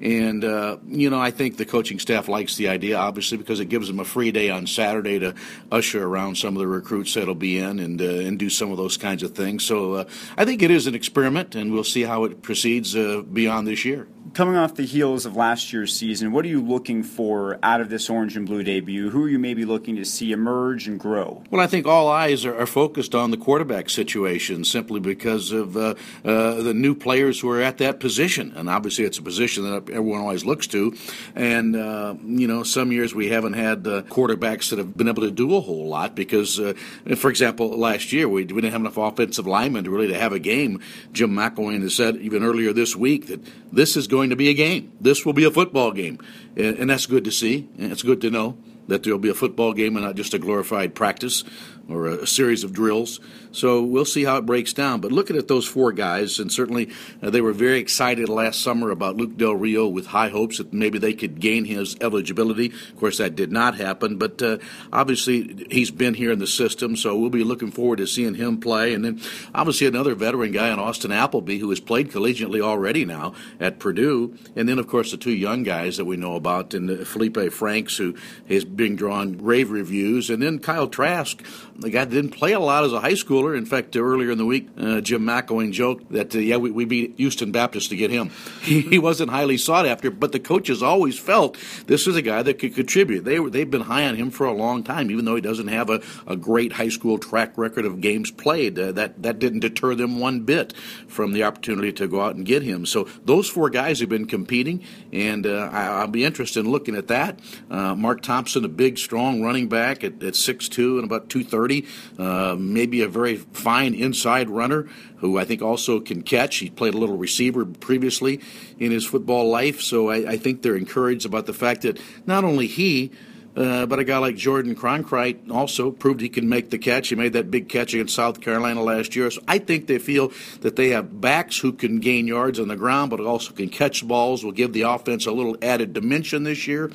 And, 0.00 0.44
uh, 0.44 0.76
you 0.86 1.08
know, 1.08 1.18
I 1.18 1.30
think 1.30 1.56
the 1.56 1.64
coaching 1.64 1.98
staff 1.98 2.28
likes 2.28 2.56
the 2.56 2.68
idea, 2.68 2.98
obviously, 2.98 3.38
because 3.38 3.60
it 3.60 3.70
gives 3.70 3.88
them 3.88 3.98
a 3.98 4.04
free 4.04 4.30
day 4.30 4.50
on 4.50 4.66
Saturday 4.66 5.18
to 5.20 5.34
usher 5.72 6.06
around 6.06 6.36
some 6.36 6.54
of 6.54 6.60
the 6.60 6.66
recruits 6.66 7.14
that'll 7.14 7.34
be 7.34 7.58
in 7.58 7.78
and, 7.78 8.02
uh, 8.02 8.04
and 8.04 8.38
do 8.38 8.50
some 8.50 8.70
of 8.70 8.76
those 8.76 8.98
kinds 8.98 9.22
of 9.22 9.32
things. 9.32 9.64
So 9.64 9.94
uh, 9.94 10.04
I 10.36 10.44
think 10.44 10.62
it 10.62 10.70
is 10.70 10.86
an 10.86 10.94
experiment, 10.94 11.54
and 11.54 11.72
we'll 11.72 11.84
see 11.84 12.02
how 12.02 12.24
it 12.24 12.42
proceeds 12.42 12.94
uh, 12.94 13.22
beyond 13.22 13.66
this 13.66 13.84
year 13.86 14.06
coming 14.36 14.54
off 14.54 14.74
the 14.74 14.84
heels 14.84 15.24
of 15.24 15.34
last 15.34 15.72
year's 15.72 15.96
season, 15.96 16.30
what 16.30 16.44
are 16.44 16.48
you 16.48 16.60
looking 16.60 17.02
for 17.02 17.58
out 17.62 17.80
of 17.80 17.88
this 17.88 18.10
orange 18.10 18.36
and 18.36 18.44
blue 18.44 18.62
debut? 18.62 19.08
Who 19.08 19.24
are 19.24 19.28
you 19.30 19.38
maybe 19.38 19.64
looking 19.64 19.96
to 19.96 20.04
see 20.04 20.30
emerge 20.30 20.86
and 20.86 21.00
grow? 21.00 21.42
Well, 21.50 21.62
I 21.62 21.66
think 21.66 21.86
all 21.86 22.10
eyes 22.10 22.44
are, 22.44 22.54
are 22.54 22.66
focused 22.66 23.14
on 23.14 23.30
the 23.30 23.38
quarterback 23.38 23.88
situation 23.88 24.64
simply 24.64 25.00
because 25.00 25.52
of 25.52 25.74
uh, 25.74 25.94
uh, 26.22 26.56
the 26.56 26.74
new 26.74 26.94
players 26.94 27.40
who 27.40 27.48
are 27.48 27.62
at 27.62 27.78
that 27.78 27.98
position. 27.98 28.52
And 28.54 28.68
obviously, 28.68 29.06
it's 29.06 29.16
a 29.16 29.22
position 29.22 29.64
that 29.64 29.88
everyone 29.88 30.20
always 30.20 30.44
looks 30.44 30.66
to. 30.66 30.94
And, 31.34 31.74
uh, 31.74 32.16
you 32.22 32.46
know, 32.46 32.62
some 32.62 32.92
years 32.92 33.14
we 33.14 33.30
haven't 33.30 33.54
had 33.54 33.86
uh, 33.86 34.02
quarterbacks 34.02 34.68
that 34.68 34.78
have 34.78 34.98
been 34.98 35.08
able 35.08 35.22
to 35.22 35.30
do 35.30 35.56
a 35.56 35.62
whole 35.62 35.88
lot 35.88 36.14
because, 36.14 36.60
uh, 36.60 36.74
for 37.16 37.30
example, 37.30 37.70
last 37.70 38.12
year 38.12 38.28
we, 38.28 38.44
we 38.44 38.60
didn't 38.60 38.72
have 38.72 38.82
enough 38.82 38.98
offensive 38.98 39.46
linemen 39.46 39.84
to 39.84 39.90
really 39.90 40.08
to 40.08 40.18
have 40.18 40.34
a 40.34 40.38
game. 40.38 40.82
Jim 41.14 41.30
McElwain 41.30 41.80
has 41.80 41.94
said 41.94 42.16
even 42.16 42.42
earlier 42.42 42.74
this 42.74 42.94
week 42.94 43.28
that 43.28 43.40
this 43.72 43.96
is 43.96 44.06
going 44.06 44.25
to 44.30 44.36
be 44.36 44.48
a 44.48 44.54
game. 44.54 44.92
This 45.00 45.24
will 45.24 45.32
be 45.32 45.44
a 45.44 45.50
football 45.50 45.92
game. 45.92 46.18
And, 46.56 46.78
and 46.78 46.90
that's 46.90 47.06
good 47.06 47.24
to 47.24 47.30
see. 47.30 47.68
And 47.78 47.92
it's 47.92 48.02
good 48.02 48.20
to 48.22 48.30
know 48.30 48.56
that 48.88 49.02
there'll 49.02 49.18
be 49.18 49.28
a 49.28 49.34
football 49.34 49.72
game 49.72 49.96
and 49.96 50.04
not 50.04 50.14
just 50.14 50.34
a 50.34 50.38
glorified 50.38 50.94
practice 50.94 51.44
or 51.88 52.06
a, 52.06 52.22
a, 52.22 52.26
series 52.26 52.64
of 52.64 52.72
drills. 52.72 53.20
So 53.56 53.82
we'll 53.82 54.04
see 54.04 54.24
how 54.24 54.36
it 54.36 54.46
breaks 54.46 54.74
down. 54.74 55.00
But 55.00 55.12
looking 55.12 55.36
at 55.36 55.48
those 55.48 55.66
four 55.66 55.90
guys, 55.92 56.38
and 56.38 56.52
certainly 56.52 56.90
uh, 57.22 57.30
they 57.30 57.40
were 57.40 57.52
very 57.52 57.78
excited 57.78 58.28
last 58.28 58.60
summer 58.60 58.90
about 58.90 59.16
Luke 59.16 59.36
Del 59.36 59.54
Rio 59.54 59.88
with 59.88 60.06
high 60.06 60.28
hopes 60.28 60.58
that 60.58 60.74
maybe 60.74 60.98
they 60.98 61.14
could 61.14 61.40
gain 61.40 61.64
his 61.64 61.96
eligibility. 62.02 62.66
Of 62.66 62.96
course, 62.98 63.16
that 63.16 63.34
did 63.34 63.50
not 63.50 63.76
happen, 63.76 64.18
but 64.18 64.42
uh, 64.42 64.58
obviously 64.92 65.66
he's 65.70 65.90
been 65.90 66.12
here 66.12 66.32
in 66.32 66.38
the 66.38 66.46
system, 66.46 66.96
so 66.96 67.16
we'll 67.16 67.30
be 67.30 67.44
looking 67.44 67.70
forward 67.70 67.96
to 67.96 68.06
seeing 68.06 68.34
him 68.34 68.60
play. 68.60 68.92
And 68.92 69.02
then 69.04 69.20
obviously 69.54 69.86
another 69.86 70.14
veteran 70.14 70.52
guy 70.52 70.70
in 70.70 70.78
Austin 70.78 71.10
Appleby 71.10 71.58
who 71.58 71.70
has 71.70 71.80
played 71.80 72.10
collegiately 72.10 72.60
already 72.60 73.06
now 73.06 73.32
at 73.58 73.78
Purdue. 73.78 74.36
And 74.54 74.68
then, 74.68 74.78
of 74.78 74.86
course, 74.86 75.12
the 75.12 75.16
two 75.16 75.32
young 75.32 75.62
guys 75.62 75.96
that 75.96 76.04
we 76.04 76.16
know 76.16 76.36
about, 76.36 76.74
and 76.74 76.90
uh, 76.90 76.94
Feleipe 77.04 77.52
Franks, 77.52 77.96
who 77.96 78.16
is 78.48 78.66
being 78.66 78.96
drawn 78.96 79.38
rave 79.38 79.70
reviews, 79.70 80.28
and 80.28 80.42
then 80.42 80.58
Kyle 80.58 80.88
Trask 80.88 81.42
the 81.78 81.90
guy 81.90 82.04
didn't 82.04 82.30
play 82.30 82.52
a 82.52 82.60
lot 82.60 82.84
as 82.84 82.92
a 82.92 83.00
high 83.00 83.12
schooler. 83.12 83.45
In 83.54 83.66
fact, 83.66 83.96
earlier 83.96 84.30
in 84.30 84.38
the 84.38 84.46
week, 84.46 84.68
uh, 84.78 85.00
Jim 85.00 85.22
McElwain 85.22 85.72
joked 85.72 86.10
that, 86.12 86.34
uh, 86.34 86.38
yeah, 86.38 86.56
we, 86.56 86.70
we 86.70 86.84
beat 86.84 87.14
Houston 87.16 87.52
Baptist 87.52 87.90
to 87.90 87.96
get 87.96 88.10
him. 88.10 88.30
He, 88.66 88.80
he, 88.80 88.98
wasn't 88.98 89.30
highly 89.30 89.58
sought 89.58 89.86
after, 89.86 90.10
but 90.10 90.32
the 90.32 90.40
coaches 90.40 90.82
always 90.82 91.16
felt 91.16 91.56
this 91.86 92.08
is 92.08 92.16
a 92.16 92.22
guy 92.22 92.42
that 92.42 92.58
could 92.58 92.74
contribute. 92.74 93.24
They, 93.24 93.38
they've 93.38 93.70
been 93.70 93.82
high 93.82 94.08
on 94.08 94.16
him 94.16 94.32
for 94.32 94.44
a 94.44 94.52
long 94.52 94.82
time, 94.82 95.08
even 95.08 95.24
though 95.24 95.36
he 95.36 95.40
doesn't 95.40 95.68
have 95.68 95.88
a, 95.88 96.02
a 96.26 96.34
great 96.34 96.72
high 96.72 96.88
school 96.88 97.16
track 97.18 97.56
record 97.56 97.84
of 97.84 98.00
games 98.00 98.32
played. 98.32 98.76
Uh, 98.76 98.90
that, 98.92 99.22
that 99.22 99.38
didn't 99.38 99.60
deter 99.60 99.94
them 99.94 100.18
one 100.18 100.40
bit 100.40 100.72
from 101.06 101.32
the 101.32 101.44
opportunity 101.44 101.92
to 101.92 102.08
go 102.08 102.20
out 102.20 102.34
and 102.34 102.44
get 102.44 102.62
him. 102.62 102.86
So 102.86 103.04
those 103.24 103.48
four 103.48 103.70
guys 103.70 104.00
have 104.00 104.08
been 104.08 104.26
competing, 104.26 104.82
and 105.12 105.46
uh, 105.46 105.70
I, 105.72 106.00
will 106.00 106.10
be 106.10 106.24
interested 106.24 106.64
in 106.64 106.72
looking 106.72 106.96
at 106.96 107.06
that. 107.06 107.38
Uh, 107.70 107.94
Mark 107.94 108.22
Thompson, 108.22 108.64
a 108.64 108.68
big, 108.68 108.98
strong 108.98 109.42
running 109.42 109.68
back 109.68 110.02
at, 110.02 110.14
at 110.22 110.34
6'2 110.34 110.96
and 110.96 111.04
about 111.04 111.28
230. 111.28 111.86
Uh, 112.18 112.56
maybe 112.58 113.02
a 113.02 113.08
very 113.08 113.35
fine 113.36 113.94
inside 113.94 114.50
runner 114.50 114.88
who 115.18 115.38
I 115.38 115.44
think 115.44 115.62
also 115.62 116.00
can 116.00 116.22
catch. 116.22 116.56
He 116.56 116.70
played 116.70 116.94
a 116.94 116.98
little 116.98 117.16
receiver 117.16 117.64
previously 117.64 118.40
in 118.78 118.90
his 118.90 119.04
football 119.04 119.48
life, 119.48 119.80
so 119.80 120.10
I, 120.10 120.32
I 120.32 120.36
think 120.36 120.62
they're 120.62 120.76
encouraged 120.76 121.26
about 121.26 121.46
the 121.46 121.54
fact 121.54 121.82
that 121.82 121.98
not 122.26 122.44
only 122.44 122.66
he, 122.66 123.12
uh, 123.56 123.86
but 123.86 123.98
a 123.98 124.04
guy 124.04 124.18
like 124.18 124.36
Jordan 124.36 124.76
Cronkrite 124.76 125.50
also 125.50 125.90
proved 125.90 126.20
he 126.20 126.28
can 126.28 126.46
make 126.46 126.68
the 126.68 126.76
catch. 126.76 127.08
He 127.08 127.14
made 127.14 127.32
that 127.32 127.50
big 127.50 127.70
catch 127.70 127.94
against 127.94 128.14
South 128.14 128.42
Carolina 128.42 128.82
last 128.82 129.16
year. 129.16 129.30
So 129.30 129.40
I 129.48 129.58
think 129.58 129.86
they 129.86 129.98
feel 129.98 130.30
that 130.60 130.76
they 130.76 130.90
have 130.90 131.22
backs 131.22 131.58
who 131.58 131.72
can 131.72 131.98
gain 131.98 132.26
yards 132.26 132.60
on 132.60 132.68
the 132.68 132.76
ground, 132.76 133.10
but 133.10 133.20
also 133.20 133.54
can 133.54 133.70
catch 133.70 134.06
balls, 134.06 134.44
will 134.44 134.52
give 134.52 134.74
the 134.74 134.82
offense 134.82 135.24
a 135.24 135.32
little 135.32 135.56
added 135.62 135.94
dimension 135.94 136.42
this 136.42 136.66
year. 136.66 136.90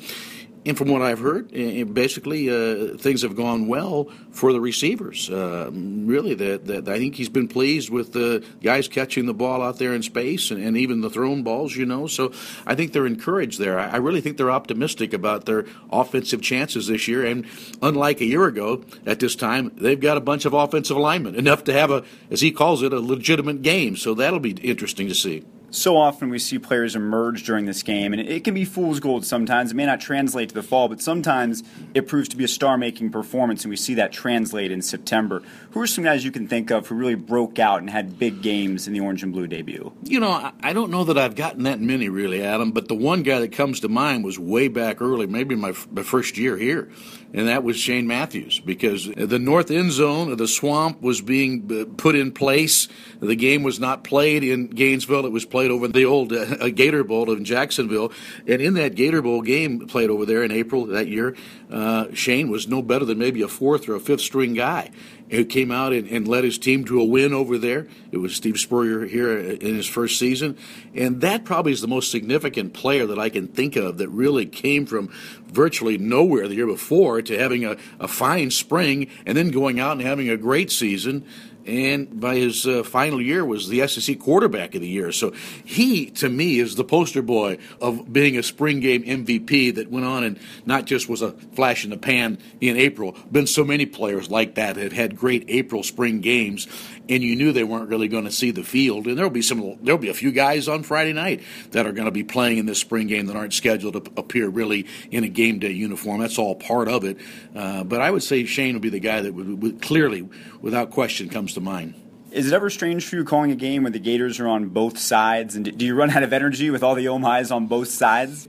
And 0.64 0.78
from 0.78 0.88
what 0.88 1.02
I've 1.02 1.18
heard, 1.18 1.50
basically 1.92 2.48
uh, 2.48 2.96
things 2.96 3.22
have 3.22 3.34
gone 3.34 3.66
well 3.66 4.08
for 4.30 4.52
the 4.52 4.60
receivers. 4.60 5.28
Uh, 5.28 5.70
really, 5.72 6.34
that, 6.34 6.88
I 6.88 6.98
think 6.98 7.16
he's 7.16 7.28
been 7.28 7.48
pleased 7.48 7.90
with 7.90 8.12
the 8.12 8.44
guys 8.62 8.86
catching 8.86 9.26
the 9.26 9.34
ball 9.34 9.60
out 9.60 9.78
there 9.78 9.92
in 9.92 10.02
space 10.02 10.52
and, 10.52 10.62
and, 10.62 10.76
even 10.76 11.00
the 11.00 11.10
thrown 11.10 11.42
balls. 11.42 11.74
You 11.74 11.84
know, 11.84 12.06
so 12.06 12.32
I 12.64 12.76
think 12.76 12.92
they're 12.92 13.06
encouraged 13.06 13.58
there. 13.58 13.78
I, 13.78 13.96
really 13.96 14.20
think 14.20 14.36
they're 14.36 14.50
optimistic 14.52 15.12
about 15.12 15.46
their 15.46 15.64
offensive 15.90 16.42
chances 16.42 16.86
this 16.86 17.08
year. 17.08 17.24
And 17.24 17.46
unlike 17.80 18.20
a 18.20 18.24
year 18.24 18.46
ago, 18.46 18.84
at 19.04 19.18
this 19.18 19.34
time, 19.34 19.72
they've 19.76 20.00
got 20.00 20.16
a 20.16 20.20
bunch 20.20 20.44
of 20.44 20.52
offensive 20.52 20.96
linemen 20.96 21.34
enough 21.34 21.64
to 21.64 21.72
have 21.72 21.90
a, 21.90 22.04
as 22.30 22.40
he 22.40 22.52
calls 22.52 22.82
it, 22.82 22.92
a 22.92 23.00
legitimate 23.00 23.62
game. 23.62 23.96
So 23.96 24.14
that'll 24.14 24.40
be 24.40 24.52
interesting 24.52 25.08
to 25.08 25.14
see 25.14 25.44
so 25.72 25.96
often 25.96 26.28
we 26.28 26.38
see 26.38 26.58
players 26.58 26.94
emerge 26.94 27.44
during 27.44 27.64
this 27.64 27.82
game, 27.82 28.12
and 28.12 28.20
it 28.20 28.44
can 28.44 28.54
be 28.54 28.64
fool's 28.64 29.00
gold 29.00 29.24
sometimes. 29.24 29.72
It 29.72 29.74
may 29.74 29.86
not 29.86 30.00
translate 30.00 30.50
to 30.50 30.54
the 30.54 30.62
fall, 30.62 30.88
but 30.88 31.00
sometimes 31.00 31.62
it 31.94 32.06
proves 32.06 32.28
to 32.28 32.36
be 32.36 32.44
a 32.44 32.48
star 32.48 32.76
making 32.76 33.10
performance, 33.10 33.64
and 33.64 33.70
we 33.70 33.76
see 33.76 33.94
that 33.94 34.12
translate 34.12 34.70
in 34.70 34.82
September. 34.82 35.42
Who 35.70 35.80
are 35.80 35.86
some 35.86 36.04
guys 36.04 36.24
you 36.24 36.30
can 36.30 36.46
think 36.46 36.70
of 36.70 36.86
who 36.86 36.94
really 36.94 37.14
broke 37.14 37.58
out 37.58 37.80
and 37.80 37.88
had 37.88 38.18
big 38.18 38.42
games 38.42 38.86
in 38.86 38.92
the 38.92 39.00
orange 39.00 39.22
and 39.22 39.32
blue 39.32 39.46
debut? 39.46 39.92
You 40.04 40.20
know, 40.20 40.52
I 40.62 40.72
don't 40.72 40.90
know 40.90 41.04
that 41.04 41.16
I've 41.16 41.34
gotten 41.34 41.62
that 41.64 41.80
many 41.80 42.08
really, 42.08 42.44
Adam, 42.44 42.72
but 42.72 42.88
the 42.88 42.94
one 42.94 43.22
guy 43.22 43.40
that 43.40 43.52
comes 43.52 43.80
to 43.80 43.88
mind 43.88 44.24
was 44.24 44.38
way 44.38 44.68
back 44.68 45.00
early, 45.00 45.26
maybe 45.26 45.54
my, 45.54 45.72
my 45.90 46.02
first 46.02 46.36
year 46.36 46.58
here 46.58 46.90
and 47.34 47.48
that 47.48 47.64
was 47.64 47.76
Shane 47.76 48.06
Matthews 48.06 48.60
because 48.60 49.06
the 49.06 49.38
north 49.38 49.70
end 49.70 49.92
zone 49.92 50.30
of 50.30 50.38
the 50.38 50.48
swamp 50.48 51.00
was 51.00 51.22
being 51.22 51.70
uh, 51.72 51.84
put 51.96 52.14
in 52.14 52.32
place. 52.32 52.88
The 53.20 53.36
game 53.36 53.62
was 53.62 53.80
not 53.80 54.04
played 54.04 54.44
in 54.44 54.66
Gainesville; 54.68 55.24
it 55.24 55.32
was 55.32 55.46
played 55.46 55.70
over 55.70 55.88
the 55.88 56.04
old 56.04 56.32
uh, 56.32 56.68
Gator 56.74 57.04
Bowl 57.04 57.30
in 57.32 57.44
Jacksonville. 57.44 58.12
And 58.46 58.60
in 58.60 58.74
that 58.74 58.94
Gator 58.94 59.22
Bowl 59.22 59.40
game 59.40 59.86
played 59.86 60.10
over 60.10 60.26
there 60.26 60.42
in 60.42 60.52
April 60.52 60.86
that 60.86 61.08
year, 61.08 61.34
uh, 61.70 62.06
Shane 62.12 62.50
was 62.50 62.68
no 62.68 62.82
better 62.82 63.04
than 63.04 63.18
maybe 63.18 63.40
a 63.42 63.48
fourth 63.48 63.88
or 63.88 63.94
a 63.94 64.00
fifth 64.00 64.20
string 64.20 64.52
guy 64.52 64.90
who 65.30 65.46
came 65.46 65.70
out 65.70 65.94
and, 65.94 66.06
and, 66.08 66.28
led 66.28 66.44
his 66.44 66.58
team 66.58 66.84
to 66.84 67.00
a 67.00 67.04
win 67.04 67.32
over 67.32 67.56
there. 67.56 67.88
It 68.10 68.18
was 68.18 68.36
Steve 68.36 68.58
Spurrier 68.58 69.06
here 69.06 69.38
in 69.38 69.76
his 69.76 69.86
first 69.86 70.18
season. 70.18 70.58
And 70.94 71.22
that 71.22 71.44
probably 71.44 71.72
is 71.72 71.80
the 71.80 71.88
most 71.88 72.10
significant 72.10 72.74
player 72.74 73.06
that 73.06 73.18
I 73.18 73.30
can 73.30 73.48
think 73.48 73.74
of 73.76 73.96
that 73.96 74.10
really 74.10 74.44
came 74.44 74.84
from 74.84 75.08
virtually 75.46 75.96
nowhere 75.96 76.48
the 76.48 76.56
year 76.56 76.66
before 76.66 77.21
to 77.26 77.38
having 77.38 77.64
a, 77.64 77.76
a 78.00 78.08
fine 78.08 78.50
spring 78.50 79.08
and 79.26 79.36
then 79.36 79.50
going 79.50 79.80
out 79.80 79.92
and 79.92 80.02
having 80.02 80.28
a 80.28 80.36
great 80.36 80.70
season 80.70 81.24
and 81.66 82.20
by 82.20 82.36
his 82.36 82.66
uh, 82.66 82.82
final 82.82 83.20
year 83.20 83.44
was 83.44 83.68
the 83.68 83.86
SEC 83.86 84.18
quarterback 84.18 84.74
of 84.74 84.80
the 84.80 84.88
year. 84.88 85.12
So 85.12 85.32
he, 85.64 86.06
to 86.12 86.28
me, 86.28 86.58
is 86.58 86.74
the 86.74 86.84
poster 86.84 87.22
boy 87.22 87.58
of 87.80 88.12
being 88.12 88.36
a 88.36 88.42
spring 88.42 88.80
game 88.80 89.02
MVP 89.04 89.74
that 89.76 89.90
went 89.90 90.06
on 90.06 90.24
and 90.24 90.38
not 90.66 90.86
just 90.86 91.08
was 91.08 91.22
a 91.22 91.32
flash 91.54 91.84
in 91.84 91.90
the 91.90 91.96
pan 91.96 92.38
in 92.60 92.76
April. 92.76 93.16
Been 93.30 93.46
so 93.46 93.64
many 93.64 93.86
players 93.86 94.30
like 94.30 94.56
that 94.56 94.76
that 94.76 94.92
had 94.92 95.16
great 95.16 95.44
April 95.48 95.82
spring 95.82 96.20
games, 96.20 96.66
and 97.08 97.22
you 97.22 97.36
knew 97.36 97.52
they 97.52 97.64
weren't 97.64 97.88
really 97.88 98.08
going 98.08 98.24
to 98.24 98.30
see 98.30 98.50
the 98.50 98.62
field. 98.62 99.06
And 99.06 99.16
there'll 99.16 99.30
be 99.30 99.42
some, 99.42 99.78
there'll 99.82 99.98
be 99.98 100.08
a 100.08 100.14
few 100.14 100.32
guys 100.32 100.68
on 100.68 100.82
Friday 100.82 101.12
night 101.12 101.42
that 101.72 101.86
are 101.86 101.92
going 101.92 102.06
to 102.06 102.12
be 102.12 102.24
playing 102.24 102.58
in 102.58 102.66
this 102.66 102.78
spring 102.78 103.06
game 103.06 103.26
that 103.26 103.36
aren't 103.36 103.54
scheduled 103.54 103.94
to 103.94 104.12
appear 104.16 104.48
really 104.48 104.86
in 105.10 105.24
a 105.24 105.28
game 105.28 105.58
day 105.58 105.72
uniform. 105.72 106.20
That's 106.20 106.38
all 106.38 106.54
part 106.54 106.88
of 106.88 107.04
it. 107.04 107.18
Uh, 107.54 107.84
but 107.84 108.00
I 108.00 108.10
would 108.10 108.22
say 108.22 108.44
Shane 108.44 108.74
would 108.74 108.82
be 108.82 108.88
the 108.88 109.00
guy 109.00 109.20
that 109.20 109.34
would, 109.34 109.62
would 109.62 109.82
clearly, 109.82 110.28
without 110.60 110.90
question, 110.90 111.28
comes 111.28 111.54
to 111.54 111.60
mind. 111.60 111.94
Is 112.30 112.46
it 112.50 112.54
ever 112.54 112.70
strange 112.70 113.04
for 113.04 113.16
you 113.16 113.24
calling 113.24 113.50
a 113.50 113.56
game 113.56 113.82
where 113.82 113.92
the 113.92 113.98
Gators 113.98 114.40
are 114.40 114.48
on 114.48 114.68
both 114.68 114.96
sides? 114.98 115.54
And 115.54 115.76
do 115.76 115.84
you 115.84 115.94
run 115.94 116.10
out 116.10 116.22
of 116.22 116.32
energy 116.32 116.70
with 116.70 116.82
all 116.82 116.94
the 116.94 117.06
Omis 117.06 117.54
on 117.54 117.66
both 117.66 117.88
sides? 117.88 118.46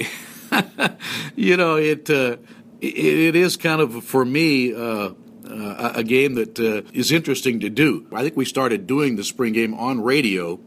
you 1.35 1.57
know, 1.57 1.75
it, 1.75 2.09
uh, 2.09 2.37
it, 2.79 2.97
it 2.97 3.35
is 3.35 3.57
kind 3.57 3.81
of 3.81 4.05
for 4.05 4.23
me. 4.23 4.73
Uh, 4.73 5.11
uh, 5.49 5.93
a 5.95 6.03
game 6.03 6.35
that 6.35 6.59
uh, 6.59 6.81
is 6.93 7.11
interesting 7.11 7.59
to 7.61 7.69
do. 7.69 8.07
I 8.13 8.23
think 8.23 8.35
we 8.35 8.45
started 8.45 8.87
doing 8.87 9.15
the 9.15 9.23
spring 9.23 9.53
game 9.53 9.73
on 9.73 10.01
radio 10.01 10.59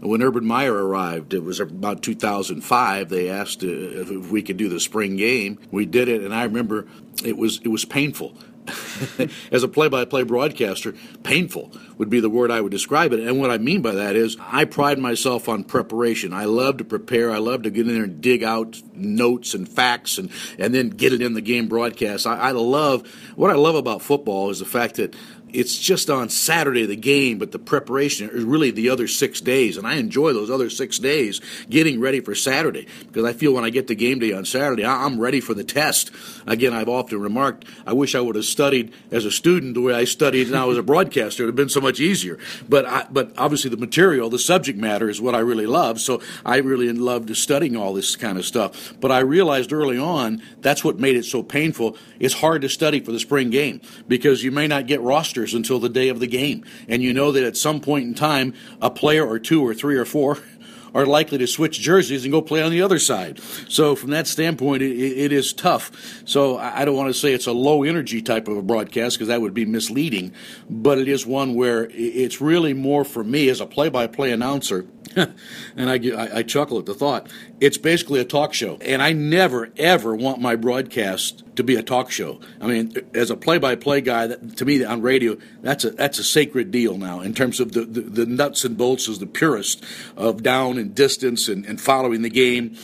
when 0.00 0.22
Urban 0.22 0.44
Meyer 0.44 0.74
arrived. 0.74 1.34
It 1.34 1.42
was 1.42 1.60
about 1.60 2.02
2005. 2.02 3.08
They 3.08 3.28
asked 3.28 3.62
uh, 3.62 3.66
if 3.68 4.30
we 4.30 4.42
could 4.42 4.56
do 4.56 4.68
the 4.68 4.80
spring 4.80 5.16
game. 5.16 5.58
We 5.70 5.86
did 5.86 6.08
it, 6.08 6.22
and 6.22 6.34
I 6.34 6.44
remember 6.44 6.86
it 7.24 7.36
was 7.36 7.60
it 7.64 7.68
was 7.68 7.84
painful. 7.84 8.36
as 9.52 9.62
a 9.62 9.68
play-by-play 9.68 10.24
broadcaster, 10.24 10.94
painful 11.22 11.72
would 11.96 12.10
be 12.10 12.20
the 12.20 12.30
word 12.30 12.50
I 12.50 12.60
would 12.60 12.72
describe 12.72 13.12
it. 13.12 13.20
And 13.20 13.40
what 13.40 13.50
I 13.50 13.58
mean 13.58 13.82
by 13.82 13.92
that 13.92 14.16
is 14.16 14.36
I 14.40 14.64
pride 14.64 14.98
myself 14.98 15.48
on 15.48 15.64
preparation. 15.64 16.32
I 16.32 16.44
love 16.44 16.78
to 16.78 16.84
prepare. 16.84 17.30
I 17.30 17.38
love 17.38 17.62
to 17.62 17.70
get 17.70 17.88
in 17.88 17.94
there 17.94 18.04
and 18.04 18.20
dig 18.20 18.42
out 18.42 18.80
notes 18.94 19.54
and 19.54 19.68
facts 19.68 20.18
and, 20.18 20.30
and 20.58 20.74
then 20.74 20.90
get 20.90 21.12
it 21.12 21.22
in 21.22 21.34
the 21.34 21.40
game 21.40 21.68
broadcast. 21.68 22.26
I, 22.26 22.36
I 22.36 22.50
love 22.52 23.06
what 23.36 23.50
I 23.50 23.54
love 23.54 23.74
about 23.74 24.02
football 24.02 24.50
is 24.50 24.58
the 24.58 24.64
fact 24.64 24.96
that 24.96 25.14
it's 25.52 25.78
just 25.78 26.10
on 26.10 26.28
Saturday 26.28 26.86
the 26.86 26.96
game, 26.96 27.38
but 27.38 27.52
the 27.52 27.58
preparation 27.58 28.28
is 28.30 28.44
really 28.44 28.70
the 28.70 28.90
other 28.90 29.08
six 29.08 29.40
days, 29.40 29.76
and 29.76 29.86
I 29.86 29.94
enjoy 29.94 30.32
those 30.32 30.50
other 30.50 30.70
six 30.70 30.98
days 30.98 31.40
getting 31.68 32.00
ready 32.00 32.20
for 32.20 32.34
Saturday 32.34 32.86
because 33.06 33.24
I 33.24 33.32
feel 33.32 33.52
when 33.52 33.64
I 33.64 33.70
get 33.70 33.88
to 33.88 33.94
game 33.94 34.18
day 34.18 34.32
on 34.32 34.44
Saturday, 34.44 34.84
I'm 34.84 35.20
ready 35.20 35.40
for 35.40 35.54
the 35.54 35.64
test. 35.64 36.10
Again, 36.46 36.72
I've 36.72 36.88
often 36.88 37.20
remarked 37.20 37.64
I 37.86 37.92
wish 37.92 38.14
I 38.14 38.20
would 38.20 38.36
have 38.36 38.44
studied 38.44 38.92
as 39.10 39.24
a 39.24 39.30
student 39.30 39.74
the 39.74 39.80
way 39.80 39.94
I 39.94 40.04
studied 40.04 40.50
now 40.50 40.70
as 40.70 40.78
a 40.78 40.82
broadcaster. 40.82 41.42
It 41.42 41.46
would 41.46 41.52
have 41.52 41.56
been 41.56 41.68
so 41.68 41.80
much 41.80 42.00
easier. 42.00 42.38
But 42.68 42.86
I, 42.86 43.06
but 43.10 43.32
obviously 43.38 43.70
the 43.70 43.76
material, 43.76 44.30
the 44.30 44.38
subject 44.38 44.78
matter, 44.78 45.08
is 45.08 45.20
what 45.20 45.34
I 45.34 45.38
really 45.38 45.66
love. 45.66 46.00
So 46.00 46.20
I 46.44 46.56
really 46.58 46.92
loved 46.92 47.34
studying 47.36 47.76
all 47.76 47.94
this 47.94 48.16
kind 48.16 48.38
of 48.38 48.44
stuff. 48.44 48.94
But 49.00 49.12
I 49.12 49.20
realized 49.20 49.72
early 49.72 49.98
on 49.98 50.42
that's 50.60 50.84
what 50.84 50.98
made 50.98 51.16
it 51.16 51.24
so 51.24 51.42
painful. 51.42 51.96
It's 52.18 52.34
hard 52.34 52.62
to 52.62 52.68
study 52.68 53.00
for 53.00 53.12
the 53.12 53.20
spring 53.20 53.50
game 53.50 53.80
because 54.06 54.42
you 54.42 54.50
may 54.50 54.66
not 54.66 54.86
get 54.86 55.00
roster 55.00 55.37
rosters 55.38 55.54
until 55.54 55.78
the 55.78 55.88
day 55.88 56.08
of 56.08 56.20
the 56.20 56.26
game. 56.26 56.64
And 56.88 57.02
you 57.02 57.12
know 57.12 57.32
that 57.32 57.44
at 57.44 57.56
some 57.56 57.80
point 57.80 58.06
in 58.06 58.14
time, 58.14 58.54
a 58.80 58.90
player 58.90 59.26
or 59.26 59.38
two 59.38 59.64
or 59.66 59.74
three 59.74 59.96
or 59.96 60.04
four 60.04 60.38
are 60.94 61.06
likely 61.06 61.38
to 61.38 61.46
switch 61.46 61.78
jerseys 61.78 62.24
and 62.24 62.32
go 62.32 62.40
play 62.40 62.62
on 62.62 62.70
the 62.70 62.82
other 62.82 62.98
side. 62.98 63.40
So 63.68 63.94
from 63.94 64.10
that 64.10 64.26
standpoint, 64.26 64.82
it, 64.82 64.96
it 64.96 65.32
is 65.32 65.52
tough. 65.52 65.92
So 66.24 66.56
I 66.58 66.84
don't 66.84 66.96
want 66.96 67.08
to 67.08 67.14
say 67.14 67.34
it's 67.34 67.46
a 67.46 67.52
low 67.52 67.84
energy 67.84 68.22
type 68.22 68.48
of 68.48 68.56
a 68.56 68.62
broadcast 68.62 69.16
because 69.16 69.28
that 69.28 69.40
would 69.40 69.54
be 69.54 69.66
misleading, 69.66 70.32
but 70.68 70.98
it 70.98 71.08
is 71.08 71.26
one 71.26 71.54
where 71.54 71.88
it's 71.92 72.40
really 72.40 72.72
more 72.72 73.04
for 73.04 73.22
me 73.22 73.48
as 73.48 73.60
a 73.60 73.66
play-by-play 73.66 74.32
announcer. 74.32 74.86
and 75.76 75.90
I, 75.90 75.94
I, 75.94 76.38
I 76.38 76.42
chuckle 76.42 76.78
at 76.78 76.86
the 76.86 76.94
thought. 76.94 77.28
It's 77.60 77.78
basically 77.78 78.20
a 78.20 78.24
talk 78.24 78.54
show, 78.54 78.76
and 78.80 79.02
I 79.02 79.12
never 79.12 79.70
ever 79.76 80.14
want 80.14 80.40
my 80.40 80.56
broadcast 80.56 81.42
to 81.56 81.64
be 81.64 81.74
a 81.74 81.82
talk 81.82 82.10
show. 82.10 82.40
I 82.60 82.66
mean, 82.66 82.92
as 83.14 83.30
a 83.30 83.36
play-by-play 83.36 84.02
guy, 84.02 84.28
that, 84.28 84.56
to 84.58 84.64
me 84.64 84.84
on 84.84 85.02
radio, 85.02 85.36
that's 85.60 85.84
a 85.84 85.90
that's 85.90 86.18
a 86.18 86.24
sacred 86.24 86.70
deal 86.70 86.96
now 86.98 87.20
in 87.20 87.34
terms 87.34 87.60
of 87.60 87.72
the, 87.72 87.84
the, 87.84 88.00
the 88.00 88.26
nuts 88.26 88.64
and 88.64 88.76
bolts 88.76 89.08
as 89.08 89.18
the 89.18 89.26
purest 89.26 89.84
of 90.16 90.42
down 90.42 90.78
and 90.78 90.94
distance 90.94 91.48
and, 91.48 91.66
and 91.66 91.80
following 91.80 92.22
the 92.22 92.30
game. 92.30 92.76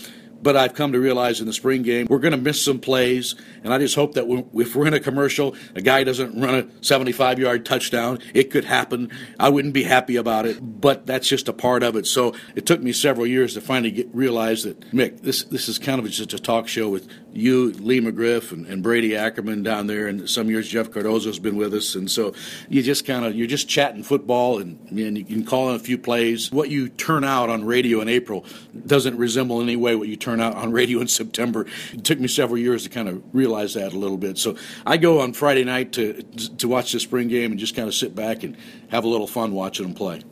But 0.44 0.58
I've 0.58 0.74
come 0.74 0.92
to 0.92 1.00
realize 1.00 1.40
in 1.40 1.46
the 1.46 1.54
spring 1.54 1.82
game, 1.82 2.06
we're 2.10 2.18
going 2.18 2.32
to 2.32 2.38
miss 2.38 2.62
some 2.62 2.78
plays. 2.78 3.34
And 3.64 3.72
I 3.72 3.78
just 3.78 3.94
hope 3.94 4.12
that 4.14 4.26
if 4.52 4.76
we're 4.76 4.86
in 4.86 4.92
a 4.92 5.00
commercial, 5.00 5.56
a 5.74 5.80
guy 5.80 6.04
doesn't 6.04 6.38
run 6.38 6.54
a 6.54 6.84
75 6.84 7.38
yard 7.38 7.64
touchdown. 7.64 8.18
It 8.34 8.50
could 8.50 8.66
happen. 8.66 9.10
I 9.40 9.48
wouldn't 9.48 9.72
be 9.72 9.84
happy 9.84 10.16
about 10.16 10.44
it, 10.44 10.58
but 10.60 11.06
that's 11.06 11.26
just 11.26 11.48
a 11.48 11.54
part 11.54 11.82
of 11.82 11.96
it. 11.96 12.06
So 12.06 12.34
it 12.54 12.66
took 12.66 12.82
me 12.82 12.92
several 12.92 13.26
years 13.26 13.54
to 13.54 13.62
finally 13.62 13.90
get, 13.90 14.14
realize 14.14 14.64
that, 14.64 14.78
Mick, 14.92 15.22
this, 15.22 15.44
this 15.44 15.66
is 15.66 15.78
kind 15.78 15.98
of 15.98 16.10
just 16.10 16.34
a 16.34 16.38
talk 16.38 16.68
show 16.68 16.90
with 16.90 17.08
you, 17.34 17.72
Lee 17.72 18.00
McGriff, 18.00 18.52
and, 18.52 18.66
and 18.66 18.82
Brady 18.82 19.16
Ackerman 19.16 19.62
down 19.62 19.86
there. 19.86 20.06
And 20.06 20.28
some 20.28 20.48
years 20.48 20.68
Jeff 20.68 20.90
Cardozo's 20.90 21.38
been 21.38 21.56
with 21.56 21.74
us. 21.74 21.94
And 21.94 22.10
so 22.10 22.34
you 22.68 22.82
just 22.82 23.04
kind 23.04 23.24
of, 23.24 23.34
you're 23.34 23.46
just 23.46 23.68
chatting 23.68 24.02
football 24.02 24.58
and, 24.58 24.78
and 24.90 25.18
you 25.18 25.24
can 25.24 25.44
call 25.44 25.70
in 25.70 25.76
a 25.76 25.80
few 25.80 25.98
plays. 25.98 26.50
What 26.52 26.70
you 26.70 26.88
turn 26.88 27.24
out 27.24 27.48
on 27.48 27.64
radio 27.64 28.00
in 28.00 28.08
April 28.08 28.44
doesn't 28.86 29.16
resemble 29.16 29.60
in 29.60 29.68
any 29.68 29.76
way 29.76 29.94
what 29.96 30.08
you 30.08 30.16
turn 30.16 30.40
out 30.40 30.54
on 30.54 30.72
radio 30.72 31.00
in 31.00 31.08
September. 31.08 31.66
It 31.92 32.04
took 32.04 32.20
me 32.20 32.28
several 32.28 32.58
years 32.58 32.84
to 32.84 32.88
kind 32.88 33.08
of 33.08 33.22
realize 33.34 33.74
that 33.74 33.92
a 33.92 33.98
little 33.98 34.18
bit. 34.18 34.38
So 34.38 34.56
I 34.86 34.96
go 34.96 35.20
on 35.20 35.32
Friday 35.32 35.64
night 35.64 35.92
to 35.92 36.22
to 36.22 36.68
watch 36.68 36.92
the 36.92 37.00
spring 37.00 37.28
game 37.28 37.50
and 37.50 37.60
just 37.60 37.74
kind 37.74 37.88
of 37.88 37.94
sit 37.94 38.14
back 38.14 38.42
and 38.42 38.56
have 38.88 39.04
a 39.04 39.08
little 39.08 39.26
fun 39.26 39.52
watching 39.52 39.86
them 39.86 39.94
play. 39.94 40.22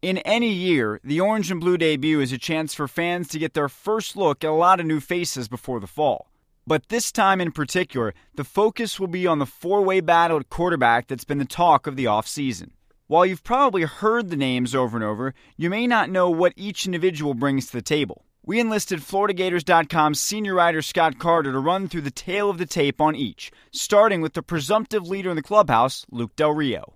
In 0.00 0.18
any 0.18 0.52
year, 0.52 1.00
the 1.02 1.20
Orange 1.20 1.50
and 1.50 1.60
Blue 1.60 1.76
debut 1.76 2.20
is 2.20 2.30
a 2.30 2.38
chance 2.38 2.72
for 2.72 2.86
fans 2.86 3.26
to 3.28 3.38
get 3.38 3.54
their 3.54 3.68
first 3.68 4.16
look 4.16 4.44
at 4.44 4.50
a 4.50 4.52
lot 4.52 4.78
of 4.78 4.86
new 4.86 5.00
faces 5.00 5.48
before 5.48 5.80
the 5.80 5.88
fall. 5.88 6.30
But 6.64 6.88
this 6.88 7.10
time 7.10 7.40
in 7.40 7.50
particular, 7.50 8.14
the 8.36 8.44
focus 8.44 9.00
will 9.00 9.08
be 9.08 9.26
on 9.26 9.40
the 9.40 9.46
four 9.46 9.82
way 9.82 9.98
battle 9.98 10.38
at 10.38 10.50
quarterback 10.50 11.08
that's 11.08 11.24
been 11.24 11.38
the 11.38 11.44
talk 11.44 11.88
of 11.88 11.96
the 11.96 12.04
offseason. 12.04 12.70
While 13.08 13.26
you've 13.26 13.42
probably 13.42 13.82
heard 13.82 14.30
the 14.30 14.36
names 14.36 14.72
over 14.72 14.96
and 14.96 15.02
over, 15.02 15.34
you 15.56 15.68
may 15.68 15.88
not 15.88 16.10
know 16.10 16.30
what 16.30 16.52
each 16.54 16.86
individual 16.86 17.34
brings 17.34 17.66
to 17.66 17.72
the 17.72 17.82
table. 17.82 18.24
We 18.46 18.60
enlisted 18.60 19.00
FloridaGators.com's 19.00 20.20
senior 20.20 20.54
writer 20.54 20.80
Scott 20.80 21.18
Carter 21.18 21.50
to 21.50 21.58
run 21.58 21.88
through 21.88 22.02
the 22.02 22.12
tale 22.12 22.50
of 22.50 22.58
the 22.58 22.66
tape 22.66 23.00
on 23.00 23.16
each, 23.16 23.50
starting 23.72 24.20
with 24.20 24.34
the 24.34 24.44
presumptive 24.44 25.08
leader 25.08 25.30
in 25.30 25.36
the 25.36 25.42
clubhouse, 25.42 26.06
Luke 26.08 26.36
Del 26.36 26.52
Rio. 26.52 26.94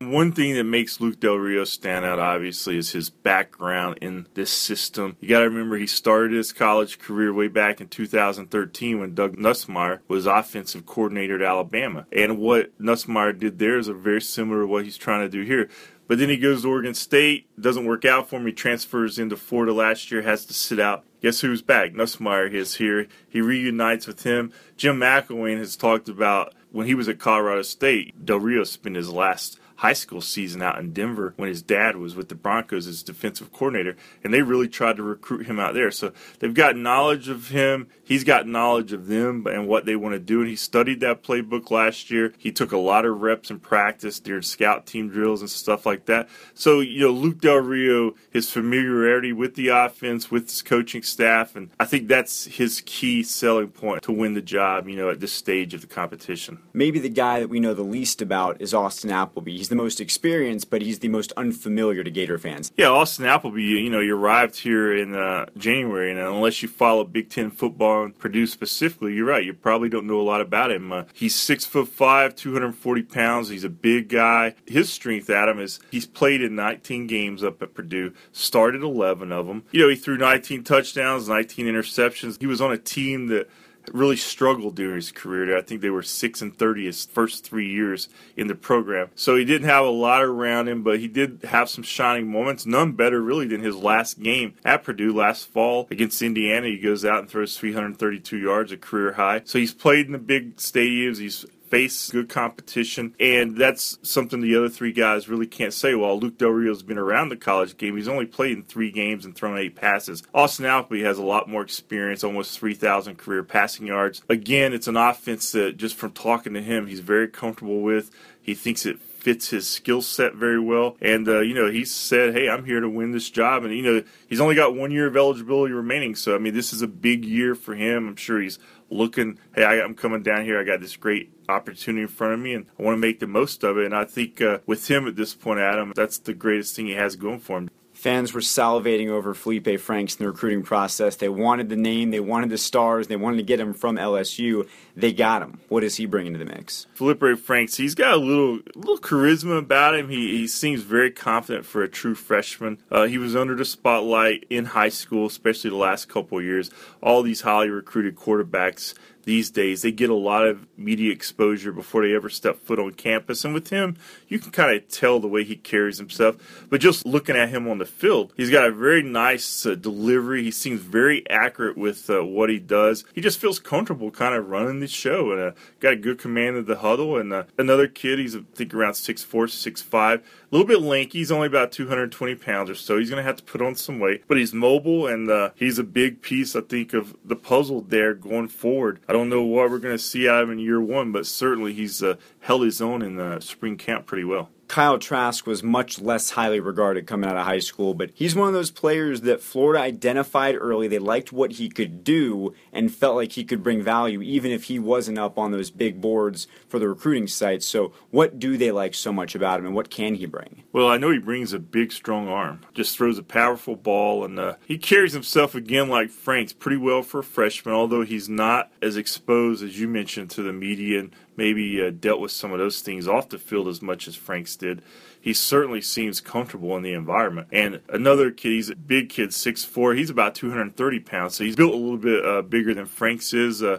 One 0.00 0.32
thing 0.32 0.54
that 0.54 0.64
makes 0.64 1.00
Luke 1.00 1.20
Del 1.20 1.34
Rio 1.34 1.64
stand 1.64 2.04
out, 2.04 2.18
obviously, 2.18 2.78
is 2.78 2.92
his 2.92 3.10
background 3.10 3.98
in 4.00 4.26
this 4.34 4.50
system. 4.50 5.16
You 5.20 5.28
got 5.28 5.40
to 5.40 5.50
remember 5.50 5.76
he 5.76 5.86
started 5.86 6.32
his 6.32 6.52
college 6.52 6.98
career 6.98 7.34
way 7.34 7.48
back 7.48 7.80
in 7.80 7.88
2013 7.88 9.00
when 9.00 9.14
Doug 9.14 9.36
Nussmeier 9.36 9.98
was 10.08 10.24
offensive 10.24 10.86
coordinator 10.86 11.34
at 11.34 11.42
Alabama. 11.42 12.06
And 12.10 12.38
what 12.38 12.78
Nussmeier 12.78 13.38
did 13.38 13.58
there 13.58 13.76
is 13.76 13.88
very 13.88 14.22
similar 14.22 14.62
to 14.62 14.66
what 14.66 14.84
he's 14.84 14.96
trying 14.96 15.22
to 15.22 15.28
do 15.28 15.42
here. 15.42 15.68
But 16.06 16.18
then 16.18 16.30
he 16.30 16.38
goes 16.38 16.62
to 16.62 16.70
Oregon 16.70 16.94
State, 16.94 17.48
doesn't 17.60 17.84
work 17.84 18.06
out 18.06 18.30
for 18.30 18.36
him. 18.36 18.46
He 18.46 18.52
transfers 18.52 19.18
into 19.18 19.36
Florida 19.36 19.74
last 19.74 20.10
year, 20.10 20.22
has 20.22 20.46
to 20.46 20.54
sit 20.54 20.80
out. 20.80 21.04
Guess 21.20 21.40
who's 21.40 21.60
back? 21.60 21.92
Nussmeier 21.92 22.50
is 22.50 22.76
here. 22.76 23.08
He 23.28 23.42
reunites 23.42 24.06
with 24.06 24.22
him. 24.22 24.52
Jim 24.76 24.98
McElwain 25.00 25.58
has 25.58 25.76
talked 25.76 26.08
about 26.08 26.54
when 26.70 26.86
he 26.86 26.94
was 26.94 27.08
at 27.08 27.18
Colorado 27.18 27.62
State, 27.62 28.24
Del 28.24 28.40
Rio 28.40 28.64
spent 28.64 28.96
his 28.96 29.10
last 29.10 29.58
high 29.78 29.92
school 29.92 30.20
season 30.20 30.60
out 30.60 30.78
in 30.78 30.92
Denver 30.92 31.34
when 31.36 31.48
his 31.48 31.62
dad 31.62 31.96
was 31.96 32.16
with 32.16 32.28
the 32.28 32.34
Broncos 32.34 32.88
as 32.88 33.04
defensive 33.04 33.52
coordinator, 33.52 33.96
and 34.24 34.34
they 34.34 34.42
really 34.42 34.66
tried 34.66 34.96
to 34.96 35.04
recruit 35.04 35.46
him 35.46 35.60
out 35.60 35.74
there. 35.74 35.92
So 35.92 36.12
they've 36.40 36.52
got 36.52 36.76
knowledge 36.76 37.28
of 37.28 37.48
him. 37.48 37.86
He's 38.02 38.24
got 38.24 38.48
knowledge 38.48 38.92
of 38.92 39.06
them 39.06 39.46
and 39.46 39.68
what 39.68 39.86
they 39.86 39.94
want 39.94 40.14
to 40.14 40.18
do. 40.18 40.40
And 40.40 40.48
he 40.48 40.56
studied 40.56 40.98
that 41.00 41.22
playbook 41.22 41.70
last 41.70 42.10
year. 42.10 42.32
He 42.38 42.50
took 42.50 42.72
a 42.72 42.76
lot 42.76 43.04
of 43.04 43.20
reps 43.20 43.50
in 43.50 43.60
practice 43.60 44.18
during 44.18 44.42
scout 44.42 44.84
team 44.84 45.10
drills 45.10 45.42
and 45.42 45.50
stuff 45.50 45.86
like 45.86 46.06
that. 46.06 46.28
So, 46.54 46.80
you 46.80 47.00
know, 47.00 47.12
Luke 47.12 47.40
Del 47.40 47.58
Rio, 47.58 48.14
his 48.30 48.50
familiarity 48.50 49.32
with 49.32 49.54
the 49.54 49.68
offense, 49.68 50.28
with 50.28 50.48
his 50.48 50.62
coaching 50.62 51.04
staff, 51.04 51.54
and 51.54 51.70
I 51.78 51.84
think 51.84 52.08
that's 52.08 52.46
his 52.46 52.82
key 52.84 53.22
selling 53.22 53.68
point 53.68 54.02
to 54.02 54.12
win 54.12 54.34
the 54.34 54.42
job, 54.42 54.88
you 54.88 54.96
know, 54.96 55.10
at 55.10 55.20
this 55.20 55.32
stage 55.32 55.72
of 55.72 55.82
the 55.82 55.86
competition. 55.86 56.58
Maybe 56.72 56.98
the 56.98 57.08
guy 57.08 57.38
that 57.38 57.48
we 57.48 57.60
know 57.60 57.74
the 57.74 57.82
least 57.82 58.20
about 58.20 58.60
is 58.60 58.74
Austin 58.74 59.10
Appleby. 59.10 59.56
He's 59.56 59.67
the 59.68 59.76
most 59.76 60.00
experienced, 60.00 60.70
but 60.70 60.82
he's 60.82 60.98
the 60.98 61.08
most 61.08 61.32
unfamiliar 61.36 62.04
to 62.04 62.10
Gator 62.10 62.38
fans. 62.38 62.72
Yeah, 62.76 62.88
Austin 62.88 63.26
Appleby, 63.26 63.62
you 63.62 63.90
know, 63.90 64.00
he 64.00 64.10
arrived 64.10 64.56
here 64.56 64.96
in 64.96 65.14
uh, 65.14 65.46
January, 65.56 66.10
and 66.10 66.20
unless 66.20 66.62
you 66.62 66.68
follow 66.68 67.04
Big 67.04 67.30
Ten 67.30 67.50
football 67.50 68.04
and 68.04 68.18
Purdue 68.18 68.46
specifically, 68.46 69.14
you're 69.14 69.26
right. 69.26 69.44
You 69.44 69.54
probably 69.54 69.88
don't 69.88 70.06
know 70.06 70.20
a 70.20 70.22
lot 70.22 70.40
about 70.40 70.70
him. 70.70 70.92
Uh, 70.92 71.04
he's 71.12 71.34
six 71.34 71.64
foot 71.64 71.88
five, 71.88 72.34
240 72.34 73.02
pounds. 73.02 73.48
He's 73.48 73.64
a 73.64 73.68
big 73.68 74.08
guy. 74.08 74.54
His 74.66 74.92
strength, 74.92 75.30
Adam, 75.30 75.58
is 75.58 75.80
he's 75.90 76.06
played 76.06 76.42
in 76.42 76.54
19 76.54 77.06
games 77.06 77.42
up 77.42 77.62
at 77.62 77.74
Purdue, 77.74 78.12
started 78.32 78.82
11 78.82 79.32
of 79.32 79.46
them. 79.46 79.64
You 79.70 79.82
know, 79.82 79.88
he 79.88 79.96
threw 79.96 80.16
19 80.16 80.64
touchdowns, 80.64 81.28
19 81.28 81.66
interceptions. 81.66 82.40
He 82.40 82.46
was 82.46 82.60
on 82.60 82.72
a 82.72 82.78
team 82.78 83.28
that 83.28 83.48
really 83.92 84.16
struggled 84.16 84.74
during 84.74 84.96
his 84.96 85.12
career. 85.12 85.56
I 85.56 85.62
think 85.62 85.80
they 85.80 85.90
were 85.90 86.02
six 86.02 86.42
and 86.42 86.56
thirty 86.56 86.86
his 86.86 87.06
first 87.06 87.44
three 87.44 87.68
years 87.68 88.08
in 88.36 88.46
the 88.46 88.54
program. 88.54 89.10
So 89.14 89.36
he 89.36 89.44
didn't 89.44 89.68
have 89.68 89.84
a 89.84 89.90
lot 89.90 90.22
around 90.22 90.68
him, 90.68 90.82
but 90.82 91.00
he 91.00 91.08
did 91.08 91.40
have 91.44 91.68
some 91.68 91.84
shining 91.84 92.30
moments. 92.30 92.66
None 92.66 92.92
better 92.92 93.20
really 93.20 93.46
than 93.46 93.62
his 93.62 93.76
last 93.76 94.22
game 94.22 94.54
at 94.64 94.84
Purdue 94.84 95.12
last 95.12 95.48
fall 95.48 95.88
against 95.90 96.22
Indiana. 96.22 96.68
He 96.68 96.78
goes 96.78 97.04
out 97.04 97.20
and 97.20 97.28
throws 97.30 97.56
332 97.56 98.36
yards, 98.36 98.72
a 98.72 98.76
career 98.76 99.12
high. 99.12 99.42
So 99.44 99.58
he's 99.58 99.74
played 99.74 100.06
in 100.06 100.12
the 100.12 100.18
big 100.18 100.56
stadiums. 100.56 101.18
He's 101.18 101.46
face 101.70 102.10
good 102.10 102.28
competition, 102.28 103.14
and 103.20 103.56
that's 103.56 103.98
something 104.02 104.40
the 104.40 104.56
other 104.56 104.68
three 104.68 104.92
guys 104.92 105.28
really 105.28 105.46
can't 105.46 105.72
say. 105.72 105.94
While 105.94 106.18
Luke 106.18 106.38
Del 106.38 106.50
Rio's 106.50 106.82
been 106.82 106.98
around 106.98 107.28
the 107.28 107.36
college 107.36 107.76
game, 107.76 107.96
he's 107.96 108.08
only 108.08 108.26
played 108.26 108.56
in 108.56 108.62
three 108.62 108.90
games 108.90 109.24
and 109.24 109.34
thrown 109.34 109.58
eight 109.58 109.76
passes. 109.76 110.22
Austin 110.34 110.66
Appleby 110.66 111.02
has 111.02 111.18
a 111.18 111.24
lot 111.24 111.48
more 111.48 111.62
experience, 111.62 112.24
almost 112.24 112.58
3,000 112.58 113.16
career 113.16 113.42
passing 113.42 113.86
yards. 113.86 114.22
Again, 114.28 114.72
it's 114.72 114.88
an 114.88 114.96
offense 114.96 115.52
that 115.52 115.76
just 115.76 115.96
from 115.96 116.12
talking 116.12 116.54
to 116.54 116.62
him, 116.62 116.86
he's 116.86 117.00
very 117.00 117.28
comfortable 117.28 117.80
with. 117.80 118.10
He 118.40 118.54
thinks 118.54 118.86
it 118.86 118.98
fits 119.00 119.50
his 119.50 119.66
skill 119.66 120.00
set 120.00 120.34
very 120.34 120.60
well. 120.60 120.96
And, 121.02 121.28
uh, 121.28 121.40
you 121.40 121.52
know, 121.52 121.70
he 121.70 121.84
said, 121.84 122.34
hey, 122.34 122.48
I'm 122.48 122.64
here 122.64 122.80
to 122.80 122.88
win 122.88 123.10
this 123.10 123.28
job. 123.28 123.64
And, 123.64 123.74
you 123.74 123.82
know, 123.82 124.02
he's 124.28 124.40
only 124.40 124.54
got 124.54 124.74
one 124.74 124.90
year 124.90 125.06
of 125.06 125.16
eligibility 125.16 125.74
remaining. 125.74 126.14
So, 126.14 126.34
I 126.34 126.38
mean, 126.38 126.54
this 126.54 126.72
is 126.72 126.80
a 126.80 126.86
big 126.86 127.24
year 127.24 127.54
for 127.54 127.74
him. 127.74 128.08
I'm 128.08 128.16
sure 128.16 128.40
he's 128.40 128.58
looking, 128.90 129.38
hey, 129.54 129.64
I, 129.64 129.76
am 129.76 129.94
coming 129.94 130.22
down 130.22 130.44
here. 130.44 130.60
I 130.60 130.64
got 130.64 130.80
this 130.80 130.96
great 130.96 131.32
opportunity 131.48 132.02
in 132.02 132.08
front 132.08 132.34
of 132.34 132.40
me, 132.40 132.54
and 132.54 132.66
I 132.78 132.82
want 132.82 132.96
to 132.96 133.00
make 133.00 133.20
the 133.20 133.26
most 133.26 133.64
of 133.64 133.78
it. 133.78 133.86
And 133.86 133.94
I 133.94 134.04
think 134.04 134.40
uh, 134.40 134.58
with 134.66 134.90
him 134.90 135.06
at 135.06 135.16
this 135.16 135.34
point, 135.34 135.60
Adam, 135.60 135.92
that's 135.94 136.18
the 136.18 136.34
greatest 136.34 136.76
thing 136.76 136.86
he 136.86 136.92
has 136.92 137.16
going 137.16 137.40
for 137.40 137.58
him. 137.58 137.70
Fans 137.98 138.32
were 138.32 138.40
salivating 138.40 139.08
over 139.08 139.34
Feleipe 139.34 139.80
Franks 139.80 140.14
in 140.14 140.24
the 140.24 140.30
recruiting 140.30 140.62
process. 140.62 141.16
They 141.16 141.28
wanted 141.28 141.68
the 141.68 141.74
name, 141.74 142.12
they 142.12 142.20
wanted 142.20 142.48
the 142.48 142.56
stars, 142.56 143.08
they 143.08 143.16
wanted 143.16 143.38
to 143.38 143.42
get 143.42 143.58
him 143.58 143.74
from 143.74 143.96
LSU. 143.96 144.68
They 144.94 145.12
got 145.12 145.42
him. 145.42 145.58
What 145.68 145.80
does 145.80 145.96
he 145.96 146.06
bring 146.06 146.28
into 146.28 146.38
the 146.38 146.44
mix? 146.44 146.86
Feleipe 146.96 147.40
Franks, 147.40 147.76
he's 147.76 147.96
got 147.96 148.12
a 148.12 148.16
little 148.16 148.60
little 148.76 148.98
charisma 148.98 149.58
about 149.58 149.96
him. 149.96 150.10
He, 150.10 150.38
he 150.38 150.46
seems 150.46 150.82
very 150.82 151.10
confident 151.10 151.66
for 151.66 151.82
a 151.82 151.88
true 151.88 152.14
freshman. 152.14 152.78
Uh, 152.88 153.06
he 153.06 153.18
was 153.18 153.34
under 153.34 153.56
the 153.56 153.64
spotlight 153.64 154.44
in 154.48 154.66
high 154.66 154.90
school, 154.90 155.26
especially 155.26 155.70
the 155.70 155.76
last 155.76 156.08
couple 156.08 156.40
years. 156.40 156.70
All 157.02 157.24
these 157.24 157.40
highly 157.40 157.68
recruited 157.68 158.14
quarterbacks 158.14 158.94
these 159.28 159.50
days. 159.50 159.82
They 159.82 159.92
get 159.92 160.08
a 160.08 160.14
lot 160.14 160.46
of 160.46 160.66
media 160.78 161.12
exposure 161.12 161.70
before 161.70 162.00
they 162.00 162.14
ever 162.14 162.30
step 162.30 162.60
foot 162.60 162.78
on 162.78 162.92
campus. 162.92 163.44
And 163.44 163.52
with 163.52 163.68
him, 163.68 163.98
you 164.26 164.38
can 164.38 164.50
kind 164.52 164.74
of 164.74 164.88
tell 164.88 165.20
the 165.20 165.28
way 165.28 165.44
he 165.44 165.54
carries 165.54 165.98
himself. 165.98 166.66
But 166.70 166.80
just 166.80 167.04
looking 167.04 167.36
at 167.36 167.50
him 167.50 167.68
on 167.68 167.76
the 167.76 167.84
field, 167.84 168.32
he's 168.38 168.48
got 168.48 168.64
a 168.64 168.72
very 168.72 169.02
nice 169.02 169.66
uh, 169.66 169.74
delivery. 169.74 170.44
He 170.44 170.50
seems 170.50 170.80
very 170.80 171.28
accurate 171.28 171.76
with 171.76 172.08
uh, 172.08 172.24
what 172.24 172.48
he 172.48 172.58
does. 172.58 173.04
He 173.12 173.20
just 173.20 173.38
feels 173.38 173.58
comfortable 173.58 174.10
kind 174.10 174.34
of 174.34 174.48
running 174.48 174.80
the 174.80 174.88
show 174.88 175.30
and 175.32 175.40
uh, 175.42 175.50
got 175.78 175.92
a 175.92 175.96
good 175.96 176.18
command 176.18 176.56
of 176.56 176.64
the 176.64 176.76
huddle. 176.76 177.18
And 177.18 177.30
uh, 177.30 177.44
another 177.58 177.86
kid, 177.86 178.18
he's 178.18 178.34
I 178.34 178.40
think 178.54 178.72
around 178.72 178.94
6'4, 178.94 179.26
6'5, 179.28 180.22
a 180.50 180.54
little 180.54 180.66
bit 180.66 180.80
lanky. 180.80 181.18
He's 181.18 181.30
only 181.30 181.46
about 181.46 181.72
220 181.72 182.34
pounds 182.36 182.70
or 182.70 182.74
so. 182.74 182.98
He's 182.98 183.10
going 183.10 183.22
to 183.22 183.26
have 183.26 183.36
to 183.36 183.42
put 183.42 183.60
on 183.60 183.74
some 183.74 183.98
weight, 183.98 184.24
but 184.26 184.38
he's 184.38 184.54
mobile 184.54 185.06
and 185.06 185.30
uh, 185.30 185.50
he's 185.54 185.78
a 185.78 185.84
big 185.84 186.22
piece, 186.22 186.56
I 186.56 186.62
think, 186.62 186.94
of 186.94 187.16
the 187.24 187.36
puzzle 187.36 187.82
there 187.82 188.14
going 188.14 188.48
forward 188.48 189.00
I 189.08 189.12
don't 189.12 189.28
know 189.28 189.42
what 189.42 189.70
we're 189.70 189.78
going 189.78 189.96
to 189.96 190.02
see 190.02 190.28
out 190.28 190.42
of 190.42 190.48
him 190.48 190.58
in 190.58 190.64
year 190.64 190.80
one, 190.80 191.12
but 191.12 191.26
certainly 191.26 191.72
he's 191.72 192.02
uh, 192.02 192.16
held 192.40 192.62
his 192.62 192.80
own 192.80 193.02
in 193.02 193.16
the 193.16 193.40
spring 193.40 193.76
camp 193.76 194.06
pretty 194.06 194.24
well. 194.24 194.50
Kyle 194.68 194.98
Trask 194.98 195.46
was 195.46 195.62
much 195.62 195.98
less 195.98 196.30
highly 196.30 196.60
regarded 196.60 197.06
coming 197.06 197.28
out 197.28 197.36
of 197.36 197.46
high 197.46 197.58
school, 197.58 197.94
but 197.94 198.10
he's 198.14 198.36
one 198.36 198.48
of 198.48 198.54
those 198.54 198.70
players 198.70 199.22
that 199.22 199.40
Florida 199.40 199.82
identified 199.82 200.54
early. 200.60 200.86
They 200.86 200.98
liked 200.98 201.32
what 201.32 201.52
he 201.52 201.70
could 201.70 202.04
do 202.04 202.54
and 202.70 202.94
felt 202.94 203.16
like 203.16 203.32
he 203.32 203.44
could 203.44 203.62
bring 203.62 203.82
value, 203.82 204.20
even 204.20 204.52
if 204.52 204.64
he 204.64 204.78
wasn't 204.78 205.18
up 205.18 205.38
on 205.38 205.52
those 205.52 205.70
big 205.70 206.02
boards 206.02 206.46
for 206.68 206.78
the 206.78 206.88
recruiting 206.88 207.26
sites. 207.26 207.66
So, 207.66 207.92
what 208.10 208.38
do 208.38 208.58
they 208.58 208.70
like 208.70 208.94
so 208.94 209.12
much 209.12 209.34
about 209.34 209.58
him, 209.58 209.66
and 209.66 209.74
what 209.74 209.90
can 209.90 210.14
he 210.14 210.26
bring? 210.26 210.64
Well, 210.70 210.88
I 210.88 210.98
know 210.98 211.10
he 211.10 211.18
brings 211.18 211.54
a 211.54 211.58
big, 211.58 211.90
strong 211.90 212.28
arm, 212.28 212.60
just 212.74 212.96
throws 212.96 213.18
a 213.18 213.22
powerful 213.22 213.74
ball, 213.74 214.24
and 214.24 214.38
uh, 214.38 214.54
he 214.66 214.76
carries 214.76 215.14
himself 215.14 215.54
again 215.54 215.88
like 215.88 216.10
Franks 216.10 216.52
pretty 216.52 216.76
well 216.76 217.02
for 217.02 217.20
a 217.20 217.24
freshman, 217.24 217.74
although 217.74 218.02
he's 218.02 218.28
not 218.28 218.70
as 218.82 218.98
exposed 218.98 219.64
as 219.64 219.80
you 219.80 219.88
mentioned 219.88 220.30
to 220.30 220.42
the 220.42 220.52
media 220.52 221.00
and 221.00 221.12
maybe 221.38 221.80
uh, 221.80 221.90
dealt 221.90 222.20
with 222.20 222.32
some 222.32 222.52
of 222.52 222.58
those 222.58 222.80
things 222.80 223.08
off 223.08 223.28
the 223.28 223.38
field 223.38 223.68
as 223.68 223.80
much 223.80 224.08
as 224.08 224.16
Franks 224.16 224.56
did. 224.56 224.82
He 225.20 225.32
certainly 225.32 225.80
seems 225.80 226.20
comfortable 226.20 226.76
in 226.76 226.82
the 226.82 226.92
environment. 226.92 227.48
And 227.52 227.80
another 227.88 228.30
kid, 228.30 228.50
he's 228.50 228.70
a 228.70 228.76
big 228.76 229.08
kid, 229.08 229.30
6'4", 229.30 229.96
he's 229.96 230.10
about 230.10 230.34
230 230.34 231.00
pounds, 231.00 231.36
so 231.36 231.44
he's 231.44 231.56
built 231.56 231.72
a 231.72 231.76
little 231.76 231.96
bit 231.96 232.24
uh, 232.24 232.42
bigger 232.42 232.74
than 232.74 232.86
Franks 232.86 233.32
is. 233.32 233.62
Uh, 233.62 233.78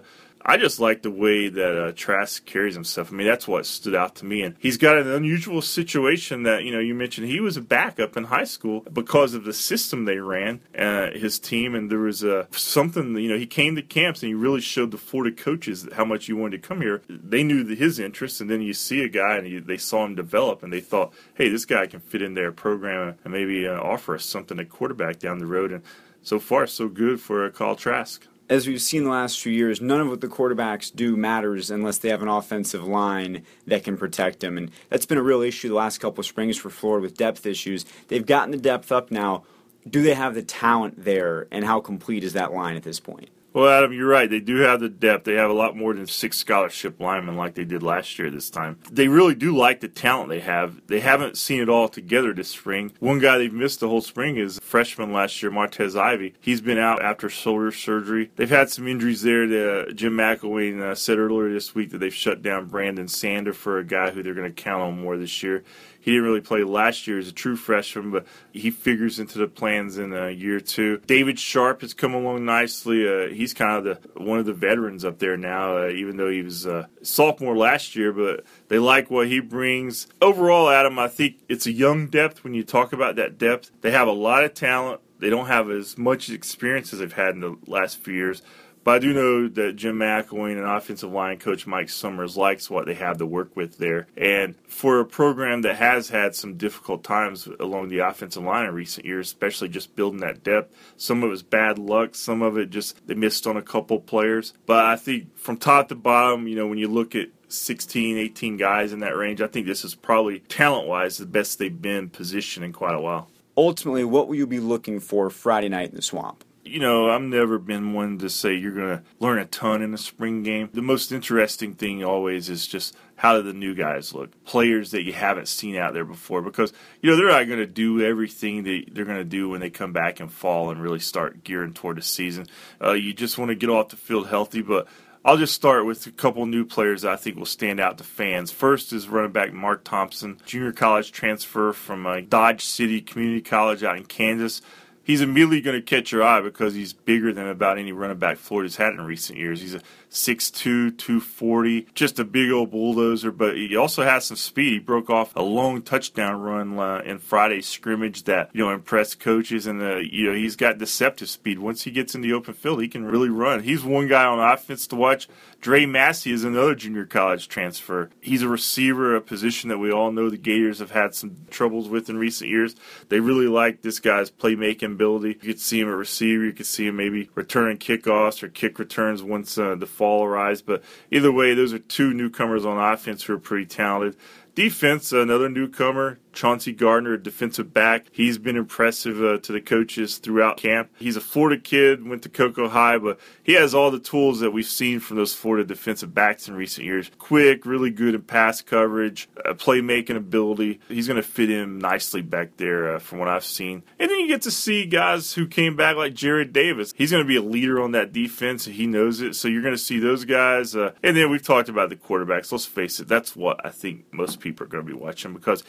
I 0.49 0.57
just 0.57 0.79
like 0.79 1.03
the 1.03 1.11
way 1.11 1.47
that 1.47 1.77
uh, 1.79 1.91
Trask 1.91 2.43
carries 2.43 2.73
himself. 2.73 3.11
I 3.11 3.15
mean, 3.15 3.27
that's 3.27 3.47
what 3.47 3.67
stood 3.67 3.93
out 3.93 4.15
to 4.15 4.25
me. 4.25 4.41
And 4.41 4.55
he's 4.57 4.77
got 4.77 4.97
an 4.97 5.07
unusual 5.07 5.61
situation 5.61 6.41
that, 6.41 6.63
you 6.63 6.71
know, 6.71 6.79
you 6.79 6.95
mentioned 6.95 7.27
he 7.27 7.39
was 7.39 7.55
a 7.55 7.61
backup 7.61 8.17
in 8.17 8.23
high 8.23 8.45
school 8.45 8.81
because 8.91 9.35
of 9.35 9.43
the 9.43 9.53
system 9.53 10.05
they 10.05 10.17
ran, 10.17 10.61
uh, 10.75 11.11
his 11.11 11.37
team. 11.37 11.75
And 11.75 11.91
there 11.91 11.99
was 11.99 12.23
uh, 12.23 12.47
something, 12.49 13.15
you 13.17 13.29
know, 13.29 13.37
he 13.37 13.45
came 13.45 13.75
to 13.75 13.83
camps 13.83 14.23
and 14.23 14.29
he 14.29 14.33
really 14.33 14.59
showed 14.59 14.89
the 14.89 14.97
Florida 14.97 15.35
coaches 15.35 15.87
how 15.93 16.03
much 16.03 16.25
he 16.25 16.33
wanted 16.33 16.63
to 16.63 16.67
come 16.67 16.81
here. 16.81 17.03
They 17.07 17.43
knew 17.43 17.63
his 17.63 17.99
interests. 17.99 18.41
And 18.41 18.49
then 18.49 18.63
you 18.63 18.73
see 18.73 19.03
a 19.03 19.07
guy 19.07 19.37
and 19.37 19.45
he, 19.45 19.59
they 19.59 19.77
saw 19.77 20.03
him 20.03 20.15
develop 20.15 20.63
and 20.63 20.73
they 20.73 20.81
thought, 20.81 21.13
hey, 21.35 21.49
this 21.49 21.65
guy 21.65 21.85
can 21.85 21.99
fit 21.99 22.23
in 22.23 22.33
their 22.33 22.51
program 22.51 23.19
and 23.23 23.31
maybe 23.31 23.67
uh, 23.67 23.79
offer 23.79 24.15
us 24.15 24.25
something 24.25 24.59
at 24.59 24.69
quarterback 24.69 25.19
down 25.19 25.37
the 25.37 25.45
road. 25.45 25.71
And 25.71 25.83
so 26.23 26.39
far, 26.39 26.65
so 26.65 26.87
good 26.87 27.21
for 27.21 27.45
uh, 27.45 27.51
Kyle 27.51 27.75
Trask 27.75 28.21
as 28.49 28.67
we've 28.67 28.81
seen 28.81 29.03
the 29.03 29.11
last 29.11 29.39
few 29.39 29.53
years, 29.53 29.79
none 29.79 30.01
of 30.01 30.09
what 30.09 30.21
the 30.21 30.27
quarterbacks 30.27 30.93
do 30.93 31.15
matters 31.15 31.69
unless 31.69 31.99
they 31.99 32.09
have 32.09 32.23
an 32.23 32.27
offensive 32.27 32.83
line 32.83 33.43
that 33.67 33.83
can 33.83 33.95
protect 33.95 34.39
them. 34.39 34.57
And 34.57 34.71
that's 34.89 35.05
been 35.05 35.19
a 35.19 35.23
real 35.23 35.41
issue 35.41 35.69
the 35.69 35.75
last 35.75 35.99
couple 35.99 36.21
of 36.21 36.25
springs 36.25 36.57
for 36.57 36.69
Florida 36.69 37.03
with 37.03 37.15
depth 37.15 37.45
issues. 37.45 37.85
They've 38.07 38.25
gotten 38.25 38.51
the 38.51 38.57
depth 38.57 38.91
up 38.91 39.11
now. 39.11 39.43
Do 39.87 40.01
they 40.01 40.15
have 40.15 40.35
the 40.35 40.41
talent 40.41 41.05
there, 41.05 41.47
and 41.51 41.63
how 41.63 41.79
complete 41.79 42.23
is 42.23 42.33
that 42.33 42.53
line 42.53 42.75
at 42.75 42.83
this 42.83 42.99
point? 42.99 43.29
Well, 43.59 43.67
Adam, 43.67 43.91
you're 43.91 44.07
right. 44.07 44.29
They 44.29 44.39
do 44.39 44.55
have 44.59 44.79
the 44.79 44.87
depth. 44.87 45.25
They 45.25 45.33
have 45.33 45.49
a 45.49 45.53
lot 45.53 45.75
more 45.75 45.93
than 45.93 46.07
six 46.07 46.37
scholarship 46.37 46.97
linemen 46.97 47.35
like 47.35 47.55
they 47.55 47.65
did 47.65 47.83
last 47.83 48.17
year 48.17 48.29
this 48.29 48.49
time. 48.49 48.79
They 48.89 49.09
really 49.09 49.35
do 49.35 49.53
like 49.53 49.81
the 49.81 49.89
talent 49.89 50.29
they 50.29 50.39
have. 50.39 50.87
They 50.87 51.01
haven't 51.01 51.37
seen 51.37 51.59
it 51.59 51.67
all 51.67 51.89
together 51.89 52.33
this 52.33 52.47
spring. 52.47 52.93
One 52.99 53.19
guy 53.19 53.37
they've 53.37 53.51
missed 53.51 53.81
the 53.81 53.89
whole 53.89 53.99
spring 53.99 54.37
is 54.37 54.59
freshman 54.63 55.11
last 55.11 55.43
year, 55.43 55.51
Martez 55.51 55.99
Ivey. 55.99 56.35
He's 56.39 56.61
been 56.61 56.77
out 56.77 57.01
after 57.01 57.27
shoulder 57.27 57.73
surgery. 57.73 58.31
They've 58.37 58.49
had 58.49 58.69
some 58.69 58.87
injuries 58.87 59.23
there. 59.23 59.45
The, 59.45 59.89
uh, 59.89 59.91
Jim 59.91 60.13
McElwain 60.13 60.81
uh, 60.81 60.95
said 60.95 61.17
earlier 61.17 61.51
this 61.51 61.75
week 61.75 61.91
that 61.91 61.97
they've 61.97 62.15
shut 62.15 62.41
down 62.41 62.67
Brandon 62.67 63.09
Sander 63.09 63.51
for 63.51 63.77
a 63.77 63.83
guy 63.83 64.11
who 64.11 64.23
they're 64.23 64.33
going 64.33 64.53
to 64.53 64.63
count 64.63 64.83
on 64.83 65.01
more 65.01 65.17
this 65.17 65.43
year. 65.43 65.65
He 66.01 66.11
didn't 66.11 66.25
really 66.25 66.41
play 66.41 66.63
last 66.63 67.07
year 67.07 67.19
as 67.19 67.27
a 67.27 67.33
true 67.33 67.55
freshman, 67.55 68.11
but 68.11 68.25
he 68.51 68.71
figures 68.71 69.19
into 69.19 69.37
the 69.37 69.47
plans 69.47 69.97
in 69.97 70.13
a 70.13 70.29
year 70.29 70.59
two. 70.59 70.99
David 71.05 71.39
Sharpe 71.39 71.81
has 71.81 71.93
come 71.93 72.13
along 72.13 72.45
nicely. 72.45 73.07
Uh, 73.07 73.27
he's 73.27 73.53
kind 73.53 73.77
of 73.77 73.83
the 73.83 74.21
one 74.21 74.39
of 74.39 74.45
the 74.45 74.53
veterans 74.53 75.03
up 75.03 75.19
there 75.19 75.37
now, 75.37 75.77
uh, 75.77 75.89
even 75.89 76.17
though 76.17 76.29
he 76.29 76.41
was 76.41 76.65
a 76.65 76.89
sophomore 77.01 77.57
last 77.57 77.95
year. 77.95 78.13
But 78.13 78.45
they 78.69 78.79
like 78.79 79.11
what 79.11 79.27
he 79.27 79.39
brings. 79.39 80.07
Overall, 80.21 80.69
Adam, 80.69 80.97
I 80.97 81.09
think 81.09 81.37
it's 81.49 81.65
a 81.65 81.71
young 81.71 82.07
depth. 82.07 82.43
When 82.43 82.53
you 82.53 82.63
talk 82.63 82.93
about 82.93 83.17
that 83.17 83.37
depth, 83.37 83.71
they 83.81 83.91
have 83.91 84.07
a 84.07 84.13
lot 84.13 84.43
of 84.43 84.53
talent. 84.53 85.01
They 85.19 85.29
don't 85.29 85.47
have 85.47 85.69
as 85.69 85.97
much 85.97 86.29
experience 86.29 86.93
as 86.93 86.99
they've 86.99 87.11
had 87.11 87.35
in 87.35 87.41
the 87.41 87.57
last 87.67 87.97
few 87.97 88.13
years 88.13 88.41
but 88.83 88.95
I 88.95 88.99
do 88.99 89.13
know 89.13 89.47
that 89.49 89.75
Jim 89.75 89.99
McElwain 89.99 90.57
and 90.57 90.65
offensive 90.65 91.11
line 91.11 91.37
coach 91.37 91.67
Mike 91.67 91.89
Summers 91.89 92.37
likes 92.37 92.69
what 92.69 92.85
they 92.85 92.93
have 92.95 93.17
to 93.17 93.25
work 93.25 93.55
with 93.55 93.77
there. 93.77 94.07
And 94.15 94.55
for 94.67 94.99
a 94.99 95.05
program 95.05 95.61
that 95.61 95.75
has 95.75 96.09
had 96.09 96.35
some 96.35 96.55
difficult 96.55 97.03
times 97.03 97.47
along 97.59 97.89
the 97.89 97.99
offensive 97.99 98.43
line 98.43 98.65
in 98.65 98.73
recent 98.73 99.05
years, 99.05 99.27
especially 99.27 99.69
just 99.69 99.95
building 99.95 100.21
that 100.21 100.43
depth, 100.43 100.75
some 100.97 101.19
of 101.23 101.27
it 101.27 101.31
was 101.31 101.43
bad 101.43 101.77
luck, 101.77 102.15
some 102.15 102.41
of 102.41 102.57
it 102.57 102.69
just 102.69 103.05
they 103.07 103.15
missed 103.15 103.45
on 103.47 103.57
a 103.57 103.61
couple 103.61 103.99
players. 103.99 104.53
But 104.65 104.85
I 104.85 104.95
think 104.95 105.37
from 105.37 105.57
top 105.57 105.89
to 105.89 105.95
bottom, 105.95 106.47
you 106.47 106.55
know, 106.55 106.67
when 106.67 106.77
you 106.77 106.87
look 106.87 107.15
at 107.15 107.29
16, 107.49 108.17
18 108.17 108.57
guys 108.57 108.93
in 108.93 108.99
that 108.99 109.15
range, 109.15 109.41
I 109.41 109.47
think 109.47 109.65
this 109.65 109.83
is 109.83 109.95
probably 109.95 110.39
talent 110.39 110.87
wise 110.87 111.17
the 111.17 111.25
best 111.25 111.59
they've 111.59 111.81
been 111.81 112.09
positioned 112.09 112.65
in 112.65 112.73
quite 112.73 112.95
a 112.95 113.01
while. 113.01 113.29
Ultimately, 113.57 114.05
what 114.05 114.27
will 114.27 114.35
you 114.35 114.47
be 114.47 114.59
looking 114.59 114.99
for 114.99 115.29
Friday 115.29 115.67
night 115.67 115.89
in 115.89 115.95
the 115.95 116.01
swamp? 116.01 116.45
You 116.63 116.79
know, 116.79 117.09
I've 117.09 117.21
never 117.21 117.57
been 117.57 117.93
one 117.93 118.17
to 118.19 118.29
say 118.29 118.53
you're 118.53 118.73
going 118.73 118.97
to 118.97 119.03
learn 119.19 119.39
a 119.39 119.45
ton 119.45 119.81
in 119.81 119.93
a 119.93 119.97
spring 119.97 120.43
game. 120.43 120.69
The 120.73 120.81
most 120.81 121.11
interesting 121.11 121.73
thing 121.73 122.03
always 122.03 122.49
is 122.49 122.67
just 122.67 122.95
how 123.15 123.35
do 123.35 123.41
the 123.41 123.53
new 123.53 123.73
guys 123.75 124.13
look? 124.13 124.43
Players 124.45 124.91
that 124.91 125.03
you 125.03 125.13
haven't 125.13 125.47
seen 125.47 125.75
out 125.75 125.93
there 125.93 126.05
before 126.05 126.41
because, 126.41 126.71
you 127.01 127.09
know, 127.09 127.17
they're 127.17 127.27
not 127.27 127.47
going 127.47 127.59
to 127.59 127.65
do 127.65 128.01
everything 128.01 128.63
that 128.63 128.85
they're 128.91 129.05
going 129.05 129.17
to 129.17 129.23
do 129.23 129.49
when 129.49 129.61
they 129.61 129.69
come 129.69 129.93
back 129.93 130.19
in 130.19 130.27
fall 130.27 130.69
and 130.69 130.81
really 130.81 130.99
start 130.99 131.43
gearing 131.43 131.73
toward 131.73 131.97
the 131.97 132.01
season. 132.01 132.47
Uh, 132.81 132.93
you 132.93 133.13
just 133.13 133.37
want 133.37 133.49
to 133.49 133.55
get 133.55 133.69
off 133.69 133.89
the 133.89 133.95
field 133.95 134.27
healthy, 134.27 134.61
but 134.61 134.87
I'll 135.25 135.37
just 135.37 135.53
start 135.53 135.85
with 135.85 136.07
a 136.07 136.11
couple 136.11 136.45
new 136.45 136.63
players 136.63 137.01
that 137.01 137.11
I 137.11 137.17
think 137.17 137.35
will 137.35 137.45
stand 137.45 137.79
out 137.79 137.97
to 137.97 138.03
fans. 138.03 138.51
First 138.51 138.93
is 138.93 139.09
running 139.09 139.33
back 139.33 139.51
Mark 139.51 139.83
Thompson, 139.83 140.39
junior 140.45 140.71
college 140.71 141.11
transfer 141.11 141.73
from 141.73 142.05
uh, 142.05 142.21
Dodge 142.21 142.63
City 142.63 143.01
Community 143.01 143.41
College 143.41 143.83
out 143.83 143.97
in 143.97 144.05
Kansas 144.05 144.61
he's 145.09 145.21
immediately 145.21 145.59
going 145.59 145.75
to 145.75 145.81
catch 145.81 146.11
your 146.11 146.21
eye 146.21 146.39
because 146.39 146.75
he's 146.75 146.93
bigger 146.93 147.33
than 147.33 147.47
about 147.47 147.79
any 147.79 147.91
running 147.91 148.19
back 148.19 148.37
Florida's 148.37 148.75
had 148.75 148.93
in 148.93 149.01
recent 149.01 149.39
years. 149.39 149.59
He's 149.59 149.73
a 149.73 149.81
6'2", 150.11 150.95
240, 150.99 151.87
just 151.95 152.19
a 152.19 152.23
big 152.23 152.51
old 152.51 152.69
bulldozer, 152.69 153.31
but 153.31 153.55
he 153.55 153.75
also 153.75 154.03
has 154.03 154.25
some 154.25 154.37
speed. 154.37 154.73
He 154.73 154.79
broke 154.79 155.09
off 155.09 155.35
a 155.35 155.41
long 155.41 155.81
touchdown 155.81 156.39
run 156.41 156.77
uh, 156.77 157.01
in 157.03 157.17
Friday's 157.17 157.65
scrimmage 157.65 158.25
that, 158.25 158.51
you 158.53 158.63
know, 158.63 158.71
impressed 158.71 159.19
coaches, 159.19 159.65
and, 159.65 159.81
uh, 159.81 159.95
you 159.95 160.27
know, 160.27 160.35
he's 160.35 160.55
got 160.55 160.77
deceptive 160.77 161.29
speed. 161.29 161.57
Once 161.57 161.83
he 161.83 161.91
gets 161.91 162.13
in 162.13 162.21
the 162.21 162.33
open 162.33 162.53
field, 162.53 162.79
he 162.79 162.87
can 162.87 163.03
really 163.03 163.29
run. 163.29 163.63
He's 163.63 163.83
one 163.83 164.07
guy 164.07 164.25
on 164.25 164.37
offense 164.37 164.85
to 164.87 164.95
watch. 164.95 165.27
Dre 165.59 165.87
Massey 165.87 166.31
is 166.31 166.43
another 166.43 166.75
junior 166.75 167.05
college 167.05 167.47
transfer. 167.47 168.11
He's 168.21 168.43
a 168.43 168.47
receiver, 168.47 169.15
a 169.15 169.21
position 169.21 169.69
that 169.69 169.79
we 169.79 169.91
all 169.91 170.11
know 170.11 170.29
the 170.29 170.37
Gators 170.37 170.79
have 170.79 170.91
had 170.91 171.15
some 171.15 171.35
troubles 171.49 171.89
with 171.89 172.09
in 172.09 172.17
recent 172.17 172.49
years. 172.49 172.75
They 173.09 173.19
really 173.19 173.47
like 173.47 173.81
this 173.81 173.99
guy's 173.99 174.29
playmaking 174.29 174.98
ability. 174.99 175.29
You 175.29 175.53
could 175.53 175.59
see 175.61 175.79
him 175.79 175.87
a 175.87 175.95
receiver. 175.95 176.43
You 176.43 176.51
could 176.51 176.65
see 176.65 176.87
him 176.87 176.97
maybe 176.97 177.29
returning 177.33 177.77
kickoffs 177.77 178.43
or 178.43 178.49
kick 178.49 178.79
returns 178.79 179.23
once 179.23 179.57
uh, 179.57 179.75
the 179.75 179.85
fall 179.85 180.25
arrives. 180.25 180.61
But 180.61 180.83
either 181.09 181.31
way, 181.31 181.53
those 181.53 181.73
are 181.73 181.79
two 181.79 182.13
newcomers 182.13 182.65
on 182.65 182.77
offense 182.77 183.23
who 183.23 183.33
are 183.33 183.39
pretty 183.39 183.65
talented. 183.65 184.19
Defense, 184.55 185.13
another 185.13 185.47
newcomer, 185.47 186.19
Chauncey 186.33 186.73
Gardner, 186.73 187.17
defensive 187.17 187.73
back. 187.73 188.07
He's 188.11 188.37
been 188.37 188.55
impressive 188.55 189.21
uh, 189.23 189.37
to 189.39 189.51
the 189.51 189.61
coaches 189.61 190.17
throughout 190.17 190.57
camp. 190.57 190.89
He's 190.97 191.15
a 191.15 191.21
Florida 191.21 191.61
kid, 191.61 192.07
went 192.07 192.23
to 192.23 192.29
Cocoa 192.29 192.69
High, 192.69 192.97
but 192.97 193.19
he 193.43 193.53
has 193.53 193.73
all 193.73 193.91
the 193.91 193.99
tools 193.99 194.39
that 194.39 194.51
we've 194.51 194.65
seen 194.65 194.99
from 194.99 195.17
those 195.17 195.33
Florida 195.33 195.65
defensive 195.65 196.13
backs 196.13 196.47
in 196.47 196.55
recent 196.55 196.85
years. 196.85 197.11
Quick, 197.17 197.65
really 197.65 197.89
good 197.89 198.15
in 198.15 198.21
pass 198.21 198.61
coverage, 198.61 199.29
uh, 199.45 199.53
playmaking 199.53 200.15
ability. 200.15 200.79
He's 200.87 201.07
going 201.07 201.21
to 201.21 201.27
fit 201.27 201.49
in 201.49 201.79
nicely 201.79 202.21
back 202.21 202.57
there 202.57 202.95
uh, 202.95 202.99
from 202.99 203.19
what 203.19 203.27
I've 203.27 203.45
seen. 203.45 203.83
And 203.99 204.09
then 204.09 204.19
you 204.19 204.27
get 204.27 204.43
to 204.43 204.51
see 204.51 204.85
guys 204.85 205.33
who 205.33 205.47
came 205.47 205.75
back 205.75 205.95
like 205.95 206.13
Jarrad 206.13 206.53
Davis. 206.53 206.93
He's 206.95 207.11
going 207.11 207.23
to 207.23 207.27
be 207.27 207.35
a 207.35 207.41
leader 207.41 207.81
on 207.81 207.91
that 207.91 208.13
defense, 208.13 208.67
and 208.67 208.75
he 208.75 208.87
knows 208.87 209.21
it. 209.21 209.35
So 209.35 209.47
you're 209.47 209.61
going 209.61 209.73
to 209.73 209.77
see 209.77 209.99
those 209.99 210.25
guys. 210.25 210.75
Uh, 210.75 210.93
and 211.03 211.15
then 211.15 211.29
we've 211.29 211.43
talked 211.43 211.69
about 211.69 211.89
the 211.89 211.95
quarterbacks. 211.95 212.51
Let's 212.51 212.65
face 212.65 212.99
it, 212.99 213.07
that's 213.07 213.35
what 213.35 213.65
I 213.65 213.69
think 213.69 214.13
most 214.13 214.39
people 214.39 214.65
are 214.65 214.69
going 214.69 214.85
to 214.85 214.93
be 214.93 214.97
watching 214.97 215.33
because 215.33 215.63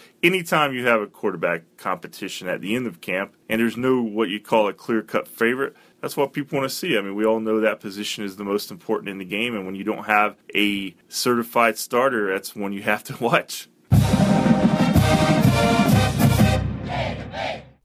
anytime 0.53 0.75
you 0.75 0.85
have 0.85 1.01
a 1.01 1.07
quarterback 1.07 1.63
competition 1.77 2.49
at 2.49 2.61
the 2.61 2.75
end 2.75 2.85
of 2.85 3.01
camp 3.01 3.37
and 3.49 3.61
there's 3.61 3.77
no 3.77 4.03
what 4.03 4.29
you 4.29 4.41
call 4.41 4.67
a 4.67 4.73
clear 4.73 5.01
cut 5.01 5.29
favorite, 5.29 5.77
that's 6.01 6.17
what 6.17 6.33
people 6.33 6.59
want 6.59 6.69
to 6.69 6.75
see. 6.75 6.99
I 6.99 7.01
mean, 7.03 7.15
we 7.15 7.25
all 7.25 7.39
know 7.39 7.61
that 7.61 7.79
position 7.79 8.25
is 8.25 8.35
the 8.35 8.43
most 8.43 8.73
important 8.73 9.11
in 9.11 9.19
the 9.19 9.25
game, 9.25 9.55
and 9.55 9.65
when 9.65 9.77
you 9.77 9.85
don't 9.85 10.07
have 10.07 10.37
a 10.53 10.93
certified 11.09 11.79
starter, 11.79 12.33
that's 12.33 12.57
one 12.57 12.73
you 12.73 12.83
have 12.83 13.05
to 13.05 13.17
watch. 13.21 13.69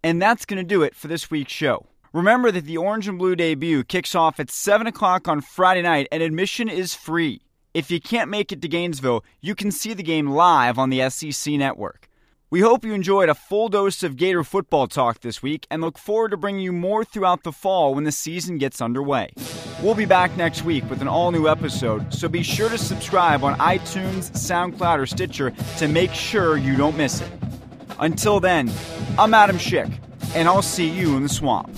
And 0.04 0.19
that's 0.19 0.45
going 0.45 0.58
to 0.58 0.63
do 0.63 0.82
it 0.82 0.95
for 0.95 1.08
this 1.08 1.30
week's 1.30 1.54
show. 1.54 1.86
Remember 2.13 2.51
that 2.51 2.65
the 2.65 2.78
Orange 2.78 3.08
and 3.08 3.19
Blue 3.19 3.36
debut 3.36 3.84
kicks 3.84 4.15
off 4.15 4.39
at 4.39 4.49
7 4.49 4.88
o'clock 4.88 5.28
on 5.28 5.41
Friday 5.41 5.84
night, 5.84 6.08
and 6.12 6.23
admission 6.23 6.67
is 6.67 6.95
free. 6.95 7.41
If 7.75 7.91
you 7.91 8.01
can't 8.01 8.32
make 8.32 8.51
it 8.51 8.63
to 8.63 8.67
Gainesville, 8.67 9.23
you 9.39 9.54
can 9.54 9.69
see 9.69 9.93
the 9.93 10.01
game 10.01 10.32
live 10.32 10.80
on 10.80 10.89
the 10.89 11.08
SEC 11.12 11.54
network. 11.54 12.10
We 12.51 12.60
hope 12.60 12.86
you 12.86 12.93
enjoyed 12.93 13.27
a 13.27 13.34
full 13.34 13.69
dose 13.69 14.03
of 14.03 14.17
Gator 14.17 14.43
football 14.43 14.86
talk 14.86 15.21
this 15.21 15.41
week 15.41 15.65
and 15.71 15.81
look 15.81 15.97
forward 15.97 16.29
to 16.29 16.38
bringing 16.38 16.62
you 16.62 16.71
more 16.71 17.03
throughout 17.03 17.41
the 17.41 17.51
fall 17.51 17.95
when 17.95 18.03
the 18.03 18.12
season 18.12 18.60
gets 18.60 18.81
underway. 18.81 19.31
We'll 19.81 19.95
be 19.95 20.05
back 20.05 20.38
next 20.38 20.63
week 20.63 20.88
with 20.88 21.01
an 21.01 21.08
all 21.08 21.31
new 21.31 21.47
episode, 21.47 22.13
so 22.13 22.27
be 22.27 22.43
sure 22.43 22.69
to 22.69 22.77
subscribe 22.77 23.43
on 23.43 23.58
iTunes, 23.58 24.29
SoundCloud, 24.31 24.99
or 24.99 25.08
Stitcher 25.08 25.53
to 25.79 25.88
make 25.88 26.13
sure 26.13 26.55
you 26.55 26.75
don't 26.75 26.95
miss 26.95 27.19
it. 27.19 27.31
Until 27.97 28.39
then, 28.39 28.71
I'm 29.17 29.34
Adam 29.34 29.58
Schick, 29.58 29.91
and 30.36 30.47
I'll 30.47 30.62
see 30.62 30.88
you 30.88 31.17
in 31.17 31.23
the 31.23 31.29
swamp. 31.29 31.75